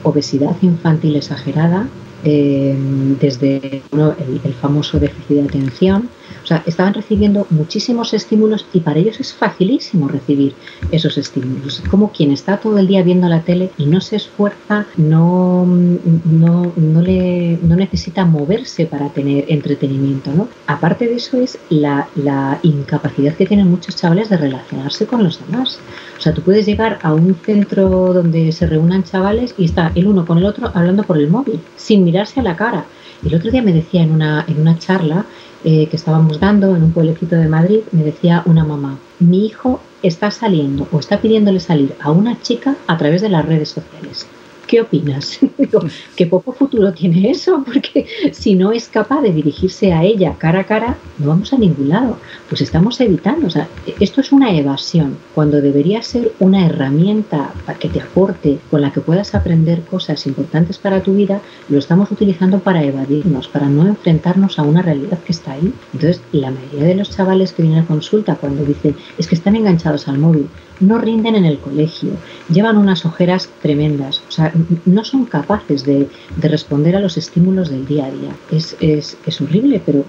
obesidad 0.02 0.56
infantil 0.63 1.17
exagerada, 1.17 1.88
eh, 2.24 2.76
desde 3.22 3.84
el, 3.91 4.54
famoso 4.60 4.98
déficit 4.98 5.38
de 5.38 5.43
atención, 5.43 6.10
o 6.43 6.46
sea, 6.46 6.63
estaban 6.65 6.93
recibiendo 6.93 7.48
muchísimos 7.50 8.13
estímulos 8.13 8.65
y 8.74 8.80
para 8.80 9.00
ellos 9.00 9.19
es 9.19 9.34
facilísimo 9.34 10.08
recibir 10.08 10.54
esos 10.91 11.17
estímulos. 11.17 11.82
Como 11.89 12.12
quien 12.12 12.32
está 12.32 12.58
todo 12.58 12.78
el 12.80 12.88
día 12.88 13.04
viendo 13.04 13.28
la 13.28 13.41
tele 13.41 13.72
y 13.78 13.86
no 13.86 14.02
se 14.02 14.17
esfuerza, 14.17 14.86
no, 14.98 15.65
no, 15.65 16.74
no, 16.76 17.02
le, 17.02 17.60
no 17.62 17.76
necesita 17.76 18.26
moverse 18.26 18.86
para 18.86 19.10
tener 19.10 19.46
entretenimiento. 19.48 20.32
¿no? 20.32 20.48
Aparte 20.67 21.08
de 21.08 21.15
eso 21.15 21.39
es 21.39 21.58
la, 21.69 22.08
la 22.15 22.60
incapacidad 22.63 23.36
que 23.36 23.46
tienen 23.46 23.69
muchos 23.69 23.96
chavales 23.96 24.30
de 24.30 24.38
relacionarse 24.38 25.06
con 25.06 25.24
los 25.24 25.39
demás. 25.46 25.80
O 26.17 26.22
sea, 26.22 26.34
tú 26.34 26.41
puedes 26.41 26.65
llegar 26.65 27.00
a 27.02 27.13
un 27.13 27.36
centro 27.36 28.13
donde 28.13 28.52
se 28.52 28.67
reúnan 28.67 29.04
chavales 29.04 29.56
y 29.58 29.65
está 29.65 29.91
el 29.96 30.08
uno 30.08 30.26
con 30.26 30.38
el 30.38 30.46
otro 30.46 30.72
hablando 30.74 31.04
por 31.04 31.17
el 31.17 31.30
móvil, 31.30 31.60
sin 31.76 32.04
mirarse 32.04 32.39
a 32.39 32.43
la 32.43 32.56
cara. 32.56 32.86
El 33.26 33.36
otro 33.36 33.52
día 33.52 33.62
me 33.62 33.74
decía 33.74 34.04
en 34.04 34.12
una, 34.12 34.46
en 34.48 34.60
una 34.60 34.78
charla 34.78 35.26
eh, 35.63 35.88
que 35.88 35.95
estábamos 35.95 36.39
dando 36.39 36.76
en 36.76 36.84
un 36.84 36.91
pueblecito 36.91 37.36
de 37.36 37.47
Madrid, 37.47 37.82
me 37.91 38.04
decía 38.04 38.43
una 38.45 38.63
mamá, 38.63 38.97
mi 39.19 39.45
hijo 39.45 39.80
está 40.02 40.30
saliendo 40.32 40.88
o 40.91 40.99
está 40.99 41.21
pidiéndole 41.21 41.60
salir 41.60 41.95
a 41.99 42.12
una 42.12 42.41
chica 42.41 42.76
a 42.88 42.97
través 42.97 43.21
de 43.21 43.30
las 43.30 43.45
redes 43.45 43.69
sociales. 43.69 44.28
¿Qué 44.67 44.82
opinas? 44.82 45.39
Digo, 45.58 45.82
¿qué 46.15 46.26
poco 46.26 46.54
futuro 46.54 46.93
tiene 46.93 47.32
eso? 47.32 47.63
Porque 47.65 48.06
si 48.32 48.56
no 48.56 48.71
es 48.71 48.88
capaz 48.88 49.21
de 49.21 49.32
dirigirse 49.32 49.93
a 49.93 50.04
ella 50.04 50.36
cara 50.38 50.62
a 50.62 50.63
cara, 50.65 50.97
no 51.19 51.28
vamos 51.28 51.54
a 51.54 51.58
ningún 51.58 51.89
lado. 51.89 52.17
Pues 52.49 52.62
estamos 52.62 52.99
evitando. 53.02 53.47
O 53.47 53.49
sea, 53.49 53.67
esto 53.99 54.21
es 54.21 54.32
una 54.32 54.56
evasión, 54.56 55.17
cuando 55.36 55.62
debería 55.62 56.02
ser 56.02 56.34
una 56.39 56.65
herramienta 56.65 57.54
que 57.80 57.89
te 57.89 58.02
aporte, 58.02 58.60
con 58.69 58.82
la 58.82 58.91
que 58.91 59.02
puedas 59.02 59.36
aprender 59.36 59.82
cosas 59.82 60.26
importantes 60.28 60.78
para 60.78 61.02
tu 61.02 61.13
vida, 61.13 61.41
lo 61.69 61.80
estamos 61.80 62.12
utilizando 62.12 62.60
para 62.60 62.84
evadirnos, 62.84 63.47
para 63.47 63.67
no 63.67 63.88
enfrentarnos 63.88 64.60
a 64.60 64.63
una 64.63 64.82
realidad 64.82 65.19
que 65.19 65.32
está 65.32 65.54
ahí. 65.54 65.73
Entonces, 65.93 66.21
la 66.32 66.52
mayoría 66.52 66.86
de 66.86 66.95
los 66.95 67.10
chavales 67.10 67.54
que 67.54 67.63
vienen 67.63 67.84
a 67.84 67.88
consulta 67.88 68.36
cuando 68.36 68.63
dicen 68.63 68.95
es 69.17 69.28
que 69.28 69.36
están 69.36 69.56
enganchados 69.56 70.08
al 70.08 70.17
móvil, 70.17 70.47
no 70.80 70.97
rinden 70.97 71.36
en 71.36 71.45
el 71.45 71.60
colegio, 71.60 72.12
llevan 72.49 72.78
unas 72.78 73.06
ojeras 73.06 73.49
tremendas. 73.62 74.21
O 74.28 74.32
sea, 74.32 74.52
no 74.86 75.04
son 75.04 75.26
capaces 75.26 75.84
de, 75.84 76.08
responder 76.42 76.96
a 76.96 77.00
los 77.00 77.18
estímulos 77.18 77.70
del 77.70 77.86
día 77.86 78.06
a 78.06 78.12
día. 78.12 78.36
Es, 78.52 78.76
es, 78.80 79.18
es 79.26 79.42
horrible, 79.42 79.82
pero 79.86 80.06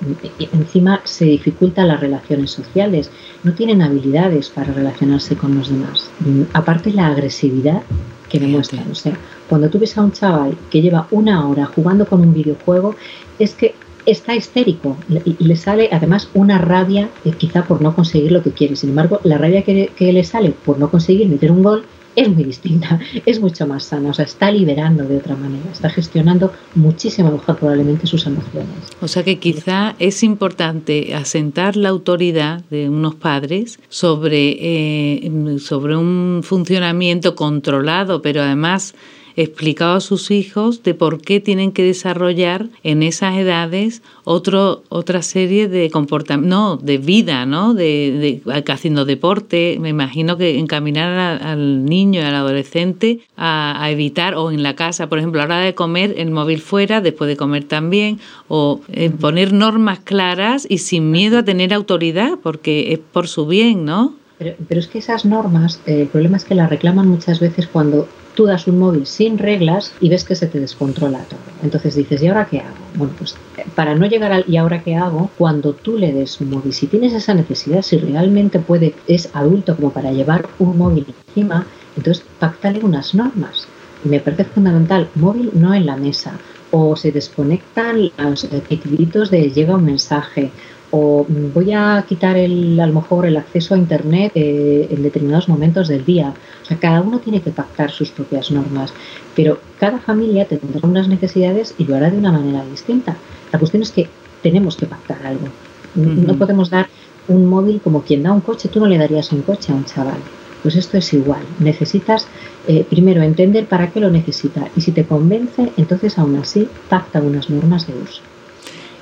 encima 0.52 1.00
se 1.04 1.26
dificultan 1.26 1.88
las 1.88 2.00
relaciones 2.00 2.50
sociales, 2.50 3.10
no 3.42 3.52
tienen 3.52 3.82
habilidades 3.82 4.50
para 4.50 4.72
relacionarse 4.72 5.36
con 5.36 5.56
los 5.56 5.68
demás. 5.68 6.10
Aparte 6.52 6.92
la 6.92 7.08
agresividad 7.08 7.82
que 8.28 8.40
demuestran. 8.40 8.90
O 8.90 8.94
sea, 8.94 9.16
cuando 9.48 9.68
tú 9.68 9.78
ves 9.78 9.96
a 9.96 10.02
un 10.02 10.12
chaval 10.12 10.56
que 10.70 10.82
lleva 10.82 11.06
una 11.10 11.46
hora 11.48 11.66
jugando 11.66 12.06
con 12.06 12.20
un 12.20 12.34
videojuego, 12.34 12.96
es 13.38 13.54
que 13.54 13.74
está 14.06 14.34
histérico 14.34 14.96
y 15.24 15.44
le 15.44 15.56
sale 15.56 15.88
además 15.90 16.28
una 16.34 16.58
rabia 16.58 17.08
eh, 17.24 17.32
quizá 17.32 17.64
por 17.64 17.80
no 17.80 17.94
conseguir 17.94 18.32
lo 18.32 18.42
que 18.42 18.50
quiere. 18.50 18.76
Sin 18.76 18.90
embargo, 18.90 19.20
la 19.24 19.38
rabia 19.38 19.62
que, 19.62 19.90
que 19.96 20.12
le 20.12 20.24
sale 20.24 20.50
por 20.50 20.78
no 20.78 20.90
conseguir 20.90 21.28
meter 21.28 21.50
un 21.50 21.62
gol 21.62 21.84
es 22.16 22.28
muy 22.28 22.44
distinta, 22.44 22.98
es 23.26 23.40
mucho 23.40 23.66
más 23.66 23.84
sana, 23.84 24.10
o 24.10 24.14
sea, 24.14 24.24
está 24.24 24.50
liberando 24.50 25.04
de 25.04 25.16
otra 25.16 25.36
manera, 25.36 25.64
está 25.72 25.90
gestionando 25.90 26.52
muchísimo 26.74 27.30
mejor 27.30 27.56
probablemente 27.56 28.06
sus 28.06 28.26
emociones. 28.26 28.68
O 29.00 29.08
sea 29.08 29.22
que 29.22 29.38
quizá 29.38 29.94
es 29.98 30.22
importante 30.22 31.14
asentar 31.14 31.76
la 31.76 31.88
autoridad 31.88 32.62
de 32.70 32.88
unos 32.88 33.14
padres 33.14 33.78
sobre, 33.88 34.56
eh, 34.60 35.58
sobre 35.58 35.96
un 35.96 36.40
funcionamiento 36.42 37.34
controlado, 37.34 38.22
pero 38.22 38.42
además 38.42 38.94
explicado 39.36 39.96
a 39.96 40.00
sus 40.00 40.30
hijos 40.30 40.82
de 40.82 40.94
por 40.94 41.20
qué 41.20 41.40
tienen 41.40 41.72
que 41.72 41.82
desarrollar 41.82 42.66
en 42.82 43.02
esas 43.02 43.36
edades 43.36 44.02
otro, 44.24 44.82
otra 44.88 45.22
serie 45.22 45.68
de 45.68 45.90
comportamientos, 45.90 46.48
no, 46.48 46.76
de 46.76 46.98
vida, 46.98 47.44
¿no? 47.46 47.74
De, 47.74 48.40
de, 48.44 48.72
haciendo 48.72 49.04
deporte. 49.04 49.76
Me 49.80 49.88
imagino 49.90 50.36
que 50.36 50.58
encaminar 50.58 51.42
al 51.42 51.84
niño 51.84 52.20
y 52.20 52.24
al 52.24 52.34
adolescente 52.34 53.20
a, 53.36 53.88
evitar, 53.90 54.34
o 54.34 54.50
en 54.50 54.62
la 54.62 54.74
casa, 54.76 55.08
por 55.08 55.18
ejemplo, 55.18 55.42
a 55.42 55.46
la 55.46 55.56
hora 55.56 55.64
de 55.64 55.74
comer, 55.74 56.14
el 56.16 56.30
móvil 56.30 56.60
fuera, 56.60 57.00
después 57.00 57.28
de 57.28 57.36
comer 57.36 57.64
también, 57.64 58.20
o 58.48 58.80
eh, 58.88 59.10
poner 59.10 59.52
normas 59.52 60.00
claras 60.00 60.66
y 60.68 60.78
sin 60.78 61.10
miedo 61.10 61.38
a 61.38 61.44
tener 61.44 61.74
autoridad, 61.74 62.38
porque 62.42 62.92
es 62.92 62.98
por 62.98 63.28
su 63.28 63.46
bien, 63.46 63.84
¿no? 63.84 64.14
Pero, 64.38 64.56
pero 64.68 64.80
es 64.80 64.88
que 64.88 64.98
esas 64.98 65.24
normas, 65.24 65.80
eh, 65.86 66.02
el 66.02 66.08
problema 66.08 66.36
es 66.36 66.44
que 66.44 66.54
las 66.54 66.68
reclaman 66.70 67.06
muchas 67.08 67.40
veces 67.40 67.66
cuando 67.66 68.08
tú 68.34 68.46
das 68.46 68.66
un 68.66 68.78
móvil 68.78 69.06
sin 69.06 69.38
reglas 69.38 69.92
y 70.00 70.08
ves 70.08 70.24
que 70.24 70.34
se 70.34 70.46
te 70.46 70.60
descontrola 70.60 71.20
todo. 71.24 71.40
Entonces 71.62 71.94
dices, 71.94 72.22
¿y 72.22 72.28
ahora 72.28 72.46
qué 72.50 72.60
hago? 72.60 72.74
Bueno, 72.96 73.14
pues 73.18 73.36
para 73.74 73.94
no 73.94 74.06
llegar 74.06 74.32
al 74.32 74.44
¿y 74.48 74.56
ahora 74.56 74.82
qué 74.82 74.96
hago? 74.96 75.30
Cuando 75.38 75.72
tú 75.72 75.96
le 75.96 76.12
des 76.12 76.40
un 76.40 76.50
móvil, 76.50 76.72
si 76.72 76.86
tienes 76.86 77.12
esa 77.12 77.34
necesidad, 77.34 77.82
si 77.82 77.98
realmente 77.98 78.58
puede, 78.58 78.94
es 79.06 79.30
adulto 79.32 79.76
como 79.76 79.90
para 79.90 80.12
llevar 80.12 80.48
un 80.58 80.76
móvil 80.76 81.06
encima, 81.28 81.66
entonces 81.96 82.24
pactale 82.38 82.80
unas 82.80 83.14
normas. 83.14 83.66
Y 84.04 84.08
me 84.08 84.20
parece 84.20 84.44
fundamental, 84.44 85.08
móvil 85.14 85.50
no 85.54 85.72
en 85.72 85.86
la 85.86 85.96
mesa, 85.96 86.32
o 86.70 86.96
se 86.96 87.12
desconectan 87.12 88.10
los 88.18 88.46
pitiditos 88.68 89.30
de 89.30 89.50
llega 89.50 89.76
un 89.76 89.84
mensaje, 89.84 90.50
o 90.96 91.26
voy 91.28 91.72
a 91.72 92.04
quitar 92.08 92.36
el, 92.36 92.78
a 92.78 92.86
lo 92.86 92.92
mejor 92.92 93.26
el 93.26 93.36
acceso 93.36 93.74
a 93.74 93.78
Internet 93.78 94.30
eh, 94.36 94.86
en 94.88 95.02
determinados 95.02 95.48
momentos 95.48 95.88
del 95.88 96.04
día. 96.04 96.32
O 96.62 96.64
sea, 96.64 96.76
cada 96.76 97.00
uno 97.00 97.18
tiene 97.18 97.40
que 97.40 97.50
pactar 97.50 97.90
sus 97.90 98.12
propias 98.12 98.52
normas, 98.52 98.94
pero 99.34 99.58
cada 99.80 99.98
familia 99.98 100.44
tendrá 100.44 100.88
unas 100.88 101.08
necesidades 101.08 101.74
y 101.78 101.84
lo 101.84 101.96
hará 101.96 102.10
de 102.10 102.18
una 102.18 102.30
manera 102.30 102.64
distinta. 102.64 103.16
La 103.52 103.58
cuestión 103.58 103.82
es 103.82 103.90
que 103.90 104.08
tenemos 104.40 104.76
que 104.76 104.86
pactar 104.86 105.18
algo. 105.26 105.48
No 105.96 106.36
podemos 106.36 106.70
dar 106.70 106.86
un 107.26 107.44
móvil 107.46 107.80
como 107.82 108.02
quien 108.02 108.22
da 108.22 108.30
un 108.30 108.40
coche, 108.40 108.68
tú 108.68 108.78
no 108.78 108.86
le 108.86 108.98
darías 108.98 109.32
un 109.32 109.42
coche 109.42 109.72
a 109.72 109.74
un 109.74 109.86
chaval. 109.86 110.20
Pues 110.62 110.76
esto 110.76 110.96
es 110.96 111.12
igual. 111.12 111.42
Necesitas 111.58 112.28
eh, 112.68 112.86
primero 112.88 113.20
entender 113.20 113.66
para 113.66 113.90
qué 113.90 113.98
lo 113.98 114.10
necesita 114.10 114.68
y 114.76 114.80
si 114.80 114.92
te 114.92 115.04
convence, 115.04 115.72
entonces 115.76 116.18
aún 116.18 116.36
así 116.36 116.68
pacta 116.88 117.20
unas 117.20 117.50
normas 117.50 117.88
de 117.88 117.94
uso. 117.94 118.22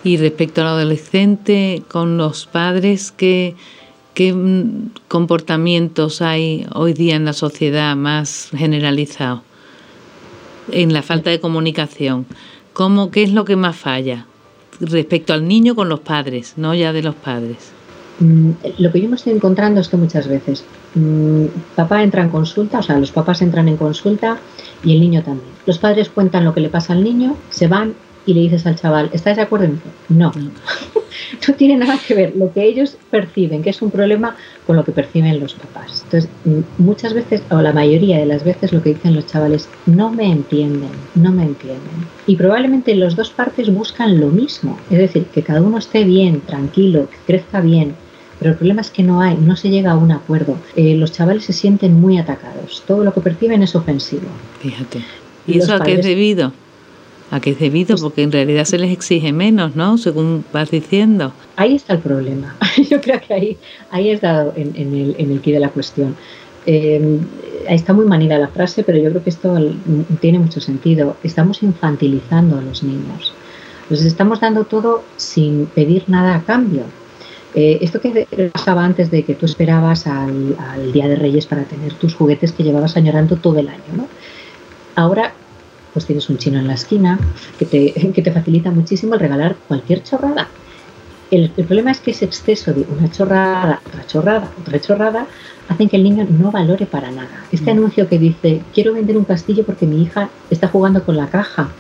Y 0.04 0.16
respecto 0.16 0.62
al 0.62 0.68
adolescente, 0.68 1.82
con 1.88 2.16
los 2.16 2.46
padres, 2.46 3.12
¿qué, 3.12 3.54
¿qué 4.14 4.34
comportamientos 5.08 6.22
hay 6.22 6.66
hoy 6.74 6.92
día 6.92 7.14
en 7.14 7.24
la 7.24 7.32
sociedad 7.32 7.94
más 7.94 8.48
generalizados? 8.56 9.42
En 10.70 10.92
la 10.92 11.02
falta 11.02 11.30
de 11.30 11.40
comunicación. 11.40 12.26
¿Cómo, 12.72 13.10
¿Qué 13.10 13.22
es 13.22 13.32
lo 13.32 13.44
que 13.44 13.56
más 13.56 13.76
falla? 13.76 14.26
Respecto 14.80 15.34
al 15.34 15.46
niño 15.46 15.76
con 15.76 15.88
los 15.88 16.00
padres, 16.00 16.54
no 16.56 16.74
ya 16.74 16.92
de 16.92 17.02
los 17.02 17.14
padres. 17.14 17.72
Mm, 18.18 18.50
lo 18.78 18.92
que 18.92 19.00
yo 19.00 19.08
me 19.08 19.16
estoy 19.16 19.32
encontrando 19.32 19.80
es 19.80 19.88
que 19.88 19.96
muchas 19.96 20.28
veces 20.28 20.64
mm, 20.94 21.46
papá 21.74 22.02
entra 22.02 22.22
en 22.22 22.28
consulta, 22.28 22.80
o 22.80 22.82
sea, 22.82 22.98
los 22.98 23.10
papás 23.10 23.42
entran 23.42 23.68
en 23.68 23.76
consulta 23.76 24.38
y 24.84 24.92
el 24.92 25.00
niño 25.00 25.22
también. 25.22 25.48
Los 25.66 25.78
padres 25.78 26.08
cuentan 26.08 26.44
lo 26.44 26.54
que 26.54 26.60
le 26.60 26.68
pasa 26.68 26.92
al 26.92 27.04
niño, 27.04 27.36
se 27.50 27.68
van 27.68 27.94
y 28.26 28.34
le 28.34 28.42
dices 28.42 28.66
al 28.66 28.76
chaval, 28.76 29.10
¿estás 29.12 29.36
de 29.36 29.42
acuerdo? 29.42 29.68
No, 30.08 30.32
no 31.48 31.54
tiene 31.54 31.76
nada 31.76 31.98
que 32.06 32.14
ver 32.14 32.34
lo 32.36 32.52
que 32.52 32.64
ellos 32.64 32.96
perciben, 33.10 33.62
que 33.62 33.70
es 33.70 33.82
un 33.82 33.90
problema, 33.90 34.36
con 34.66 34.76
lo 34.76 34.84
que 34.84 34.92
perciben 34.92 35.40
los 35.40 35.54
papás. 35.54 36.02
Entonces, 36.04 36.30
muchas 36.78 37.14
veces, 37.14 37.42
o 37.50 37.60
la 37.60 37.72
mayoría 37.72 38.18
de 38.18 38.26
las 38.26 38.44
veces, 38.44 38.72
lo 38.72 38.82
que 38.82 38.94
dicen 38.94 39.14
los 39.14 39.26
chavales, 39.26 39.68
no 39.86 40.10
me 40.10 40.30
entienden, 40.30 40.90
no 41.14 41.32
me 41.32 41.44
entienden. 41.44 42.06
Y 42.26 42.36
probablemente 42.36 42.94
los 42.94 43.16
dos 43.16 43.30
partes 43.30 43.72
buscan 43.72 44.20
lo 44.20 44.28
mismo, 44.28 44.78
es 44.90 44.98
decir, 44.98 45.24
que 45.26 45.42
cada 45.42 45.62
uno 45.62 45.78
esté 45.78 46.04
bien, 46.04 46.40
tranquilo, 46.40 47.08
que 47.10 47.16
crezca 47.26 47.60
bien. 47.60 47.94
Pero 48.38 48.52
el 48.52 48.56
problema 48.56 48.80
es 48.80 48.90
que 48.90 49.04
no 49.04 49.20
hay, 49.20 49.36
no 49.36 49.54
se 49.54 49.70
llega 49.70 49.92
a 49.92 49.96
un 49.96 50.10
acuerdo. 50.10 50.56
Eh, 50.74 50.96
los 50.96 51.12
chavales 51.12 51.44
se 51.44 51.52
sienten 51.52 52.00
muy 52.00 52.18
atacados. 52.18 52.82
Todo 52.88 53.04
lo 53.04 53.14
que 53.14 53.20
perciben 53.20 53.62
es 53.62 53.76
ofensivo. 53.76 54.26
Fíjate. 54.60 55.00
¿Y, 55.46 55.58
eso 55.58 55.74
a 55.74 55.80
qué 55.80 55.94
es 55.94 56.04
debido? 56.04 56.52
¿A 57.32 57.40
qué 57.40 57.52
es 57.52 57.58
debido? 57.58 57.96
Porque 57.96 58.22
en 58.22 58.30
realidad 58.30 58.66
se 58.66 58.76
les 58.76 58.92
exige 58.92 59.32
menos, 59.32 59.74
¿no? 59.74 59.96
Según 59.96 60.44
vas 60.52 60.70
diciendo. 60.70 61.32
Ahí 61.56 61.76
está 61.76 61.94
el 61.94 62.00
problema. 62.00 62.54
Yo 62.90 63.00
creo 63.00 63.22
que 63.26 63.32
ahí, 63.32 63.56
ahí 63.90 64.10
es 64.10 64.20
dado 64.20 64.52
en, 64.54 64.76
el, 64.76 65.16
en 65.16 65.30
el 65.30 65.40
quid 65.40 65.54
de 65.54 65.60
la 65.60 65.70
cuestión. 65.70 66.14
Eh, 66.66 67.18
está 67.70 67.94
muy 67.94 68.04
manida 68.04 68.36
la 68.36 68.48
frase, 68.48 68.84
pero 68.84 68.98
yo 68.98 69.08
creo 69.10 69.24
que 69.24 69.30
esto 69.30 69.56
tiene 70.20 70.38
mucho 70.40 70.60
sentido. 70.60 71.16
Estamos 71.22 71.62
infantilizando 71.62 72.58
a 72.58 72.60
los 72.60 72.82
niños. 72.82 73.32
Les 73.88 74.04
estamos 74.04 74.40
dando 74.40 74.64
todo 74.64 75.02
sin 75.16 75.66
pedir 75.66 76.04
nada 76.08 76.36
a 76.36 76.42
cambio. 76.42 76.82
Eh, 77.54 77.78
esto 77.80 77.98
que 78.00 78.28
pasaba 78.52 78.84
antes 78.84 79.10
de 79.10 79.24
que 79.24 79.34
tú 79.34 79.46
esperabas 79.46 80.06
al, 80.06 80.54
al, 80.58 80.92
Día 80.92 81.08
de 81.08 81.16
Reyes 81.16 81.46
para 81.46 81.64
tener 81.64 81.94
tus 81.94 82.14
juguetes 82.14 82.52
que 82.52 82.62
llevabas 82.62 82.96
añorando 82.98 83.36
todo 83.36 83.58
el 83.58 83.68
año, 83.68 83.92
¿no? 83.96 84.06
Ahora 84.94 85.32
pues 85.92 86.06
tienes 86.06 86.28
un 86.30 86.38
chino 86.38 86.58
en 86.58 86.66
la 86.66 86.74
esquina 86.74 87.18
que 87.58 87.66
te, 87.66 87.92
que 88.14 88.22
te 88.22 88.32
facilita 88.32 88.70
muchísimo 88.70 89.14
el 89.14 89.20
regalar 89.20 89.56
cualquier 89.68 90.02
chorrada. 90.02 90.48
El, 91.30 91.48
problema 91.50 91.90
es 91.90 92.00
que 92.00 92.10
ese 92.10 92.26
exceso 92.26 92.74
de 92.74 92.84
una 92.90 93.10
chorrada, 93.10 93.80
otra 93.86 94.06
chorrada, 94.06 94.52
otra 94.60 94.78
chorrada, 94.78 95.26
hacen 95.66 95.88
que 95.88 95.96
el 95.96 96.02
niño 96.02 96.26
no 96.28 96.50
valore 96.50 96.84
para 96.84 97.10
nada. 97.10 97.46
Este 97.50 97.72
mm. 97.72 97.78
anuncio 97.78 98.06
que 98.06 98.18
dice, 98.18 98.60
quiero 98.74 98.92
vender 98.92 99.16
un 99.16 99.24
castillo 99.24 99.64
porque 99.64 99.86
mi 99.86 100.02
hija 100.02 100.28
está 100.50 100.68
jugando 100.68 101.02
con 101.02 101.16
la 101.16 101.28
caja, 101.28 101.70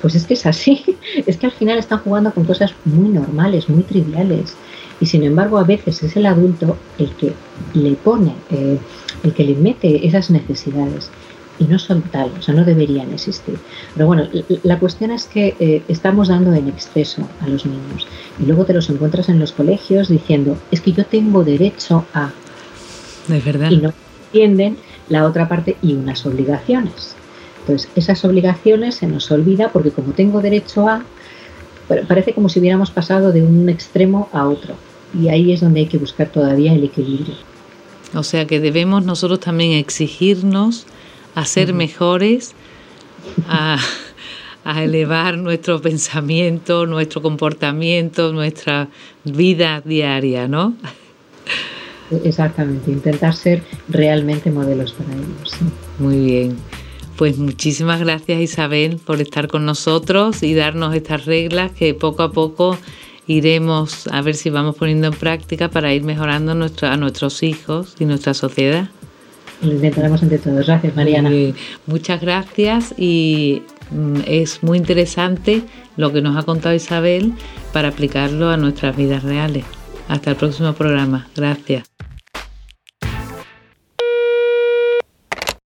pues 0.00 0.14
es 0.14 0.26
que 0.26 0.34
es 0.34 0.46
así, 0.46 0.96
es 1.26 1.36
que 1.38 1.46
al 1.46 1.52
final 1.52 1.78
están 1.78 1.98
jugando 1.98 2.32
con 2.32 2.44
cosas 2.44 2.72
muy 2.84 3.08
normales, 3.08 3.68
muy 3.68 3.82
triviales. 3.82 4.54
Y 5.00 5.06
sin 5.06 5.24
embargo 5.24 5.58
a 5.58 5.64
veces 5.64 6.02
es 6.04 6.14
el 6.16 6.26
adulto 6.26 6.76
el 6.98 7.10
que 7.16 7.32
le 7.74 7.92
pone, 7.94 8.34
eh, 8.50 8.78
el 9.24 9.32
que 9.32 9.42
le 9.42 9.56
mete 9.56 10.06
esas 10.06 10.30
necesidades 10.30 11.10
y 11.60 11.64
no 11.64 11.78
son 11.78 12.02
tal, 12.02 12.32
o 12.38 12.42
sea, 12.42 12.54
no 12.54 12.64
deberían 12.64 13.12
existir. 13.12 13.58
Pero 13.94 14.06
bueno, 14.06 14.26
la 14.62 14.78
cuestión 14.78 15.10
es 15.12 15.26
que 15.26 15.54
eh, 15.60 15.82
estamos 15.88 16.28
dando 16.28 16.52
en 16.54 16.68
exceso 16.68 17.28
a 17.40 17.48
los 17.48 17.66
niños 17.66 18.08
y 18.40 18.46
luego 18.46 18.64
te 18.64 18.72
los 18.72 18.88
encuentras 18.88 19.28
en 19.28 19.38
los 19.38 19.52
colegios 19.52 20.08
diciendo, 20.08 20.56
es 20.70 20.80
que 20.80 20.92
yo 20.92 21.04
tengo 21.04 21.44
derecho 21.44 22.06
a... 22.14 22.30
Es 23.28 23.44
verdad. 23.44 23.70
Y 23.70 23.76
no 23.76 23.92
entienden 24.26 24.78
la 25.08 25.26
otra 25.26 25.48
parte 25.48 25.76
y 25.82 25.92
unas 25.92 26.24
obligaciones. 26.24 27.14
Entonces, 27.60 27.90
esas 27.94 28.24
obligaciones 28.24 28.94
se 28.96 29.06
nos 29.06 29.30
olvida 29.30 29.68
porque 29.68 29.90
como 29.90 30.12
tengo 30.12 30.40
derecho 30.40 30.88
a, 30.88 31.04
parece 32.08 32.32
como 32.32 32.48
si 32.48 32.58
hubiéramos 32.58 32.90
pasado 32.90 33.32
de 33.32 33.42
un 33.42 33.68
extremo 33.68 34.30
a 34.32 34.48
otro. 34.48 34.74
Y 35.20 35.28
ahí 35.28 35.52
es 35.52 35.60
donde 35.60 35.80
hay 35.80 35.86
que 35.86 35.98
buscar 35.98 36.28
todavía 36.28 36.72
el 36.72 36.84
equilibrio. 36.84 37.34
O 38.14 38.22
sea 38.22 38.46
que 38.46 38.60
debemos 38.60 39.04
nosotros 39.04 39.40
también 39.40 39.72
exigirnos 39.72 40.86
a 41.34 41.44
ser 41.44 41.72
mejores, 41.74 42.54
a, 43.48 43.78
elevar 44.82 45.38
nuestro 45.38 45.80
pensamiento, 45.80 46.86
nuestro 46.86 47.22
comportamiento, 47.22 48.32
nuestra 48.32 48.88
vida 49.24 49.80
diaria, 49.84 50.46
¿no? 50.46 50.74
Exactamente, 52.24 52.90
intentar 52.90 53.34
ser 53.34 53.62
realmente 53.88 54.50
modelos 54.50 54.92
para 54.92 55.12
ellos. 55.12 55.56
Muy 55.98 56.18
bien. 56.18 56.56
Pues 57.16 57.38
muchísimas 57.38 58.00
gracias 58.00 58.40
Isabel 58.40 58.96
por 58.96 59.20
estar 59.20 59.48
con 59.48 59.66
nosotros 59.66 60.42
y 60.42 60.54
darnos 60.54 60.94
estas 60.94 61.26
reglas 61.26 61.72
que 61.72 61.92
poco 61.94 62.22
a 62.22 62.32
poco 62.32 62.78
iremos 63.26 64.06
a 64.08 64.22
ver 64.22 64.34
si 64.34 64.50
vamos 64.50 64.76
poniendo 64.76 65.08
en 65.08 65.12
práctica 65.12 65.68
para 65.68 65.92
ir 65.92 66.02
mejorando 66.02 66.54
nuestro, 66.54 66.88
a 66.88 66.96
nuestros 66.96 67.42
hijos 67.42 67.94
y 67.98 68.06
nuestra 68.06 68.34
sociedad. 68.34 68.88
Lo 69.62 69.72
intentaremos 69.72 70.22
entre 70.22 70.38
todos. 70.38 70.66
Gracias, 70.66 70.96
Mariana. 70.96 71.30
muchas 71.86 72.20
gracias 72.20 72.94
y 72.96 73.62
mm, 73.90 74.20
es 74.26 74.62
muy 74.62 74.78
interesante 74.78 75.62
lo 75.96 76.12
que 76.12 76.22
nos 76.22 76.36
ha 76.36 76.44
contado 76.44 76.74
Isabel 76.74 77.34
para 77.72 77.88
aplicarlo 77.88 78.48
a 78.50 78.56
nuestras 78.56 78.96
vidas 78.96 79.22
reales. 79.22 79.64
Hasta 80.08 80.30
el 80.30 80.36
próximo 80.36 80.72
programa. 80.72 81.28
Gracias. 81.36 81.89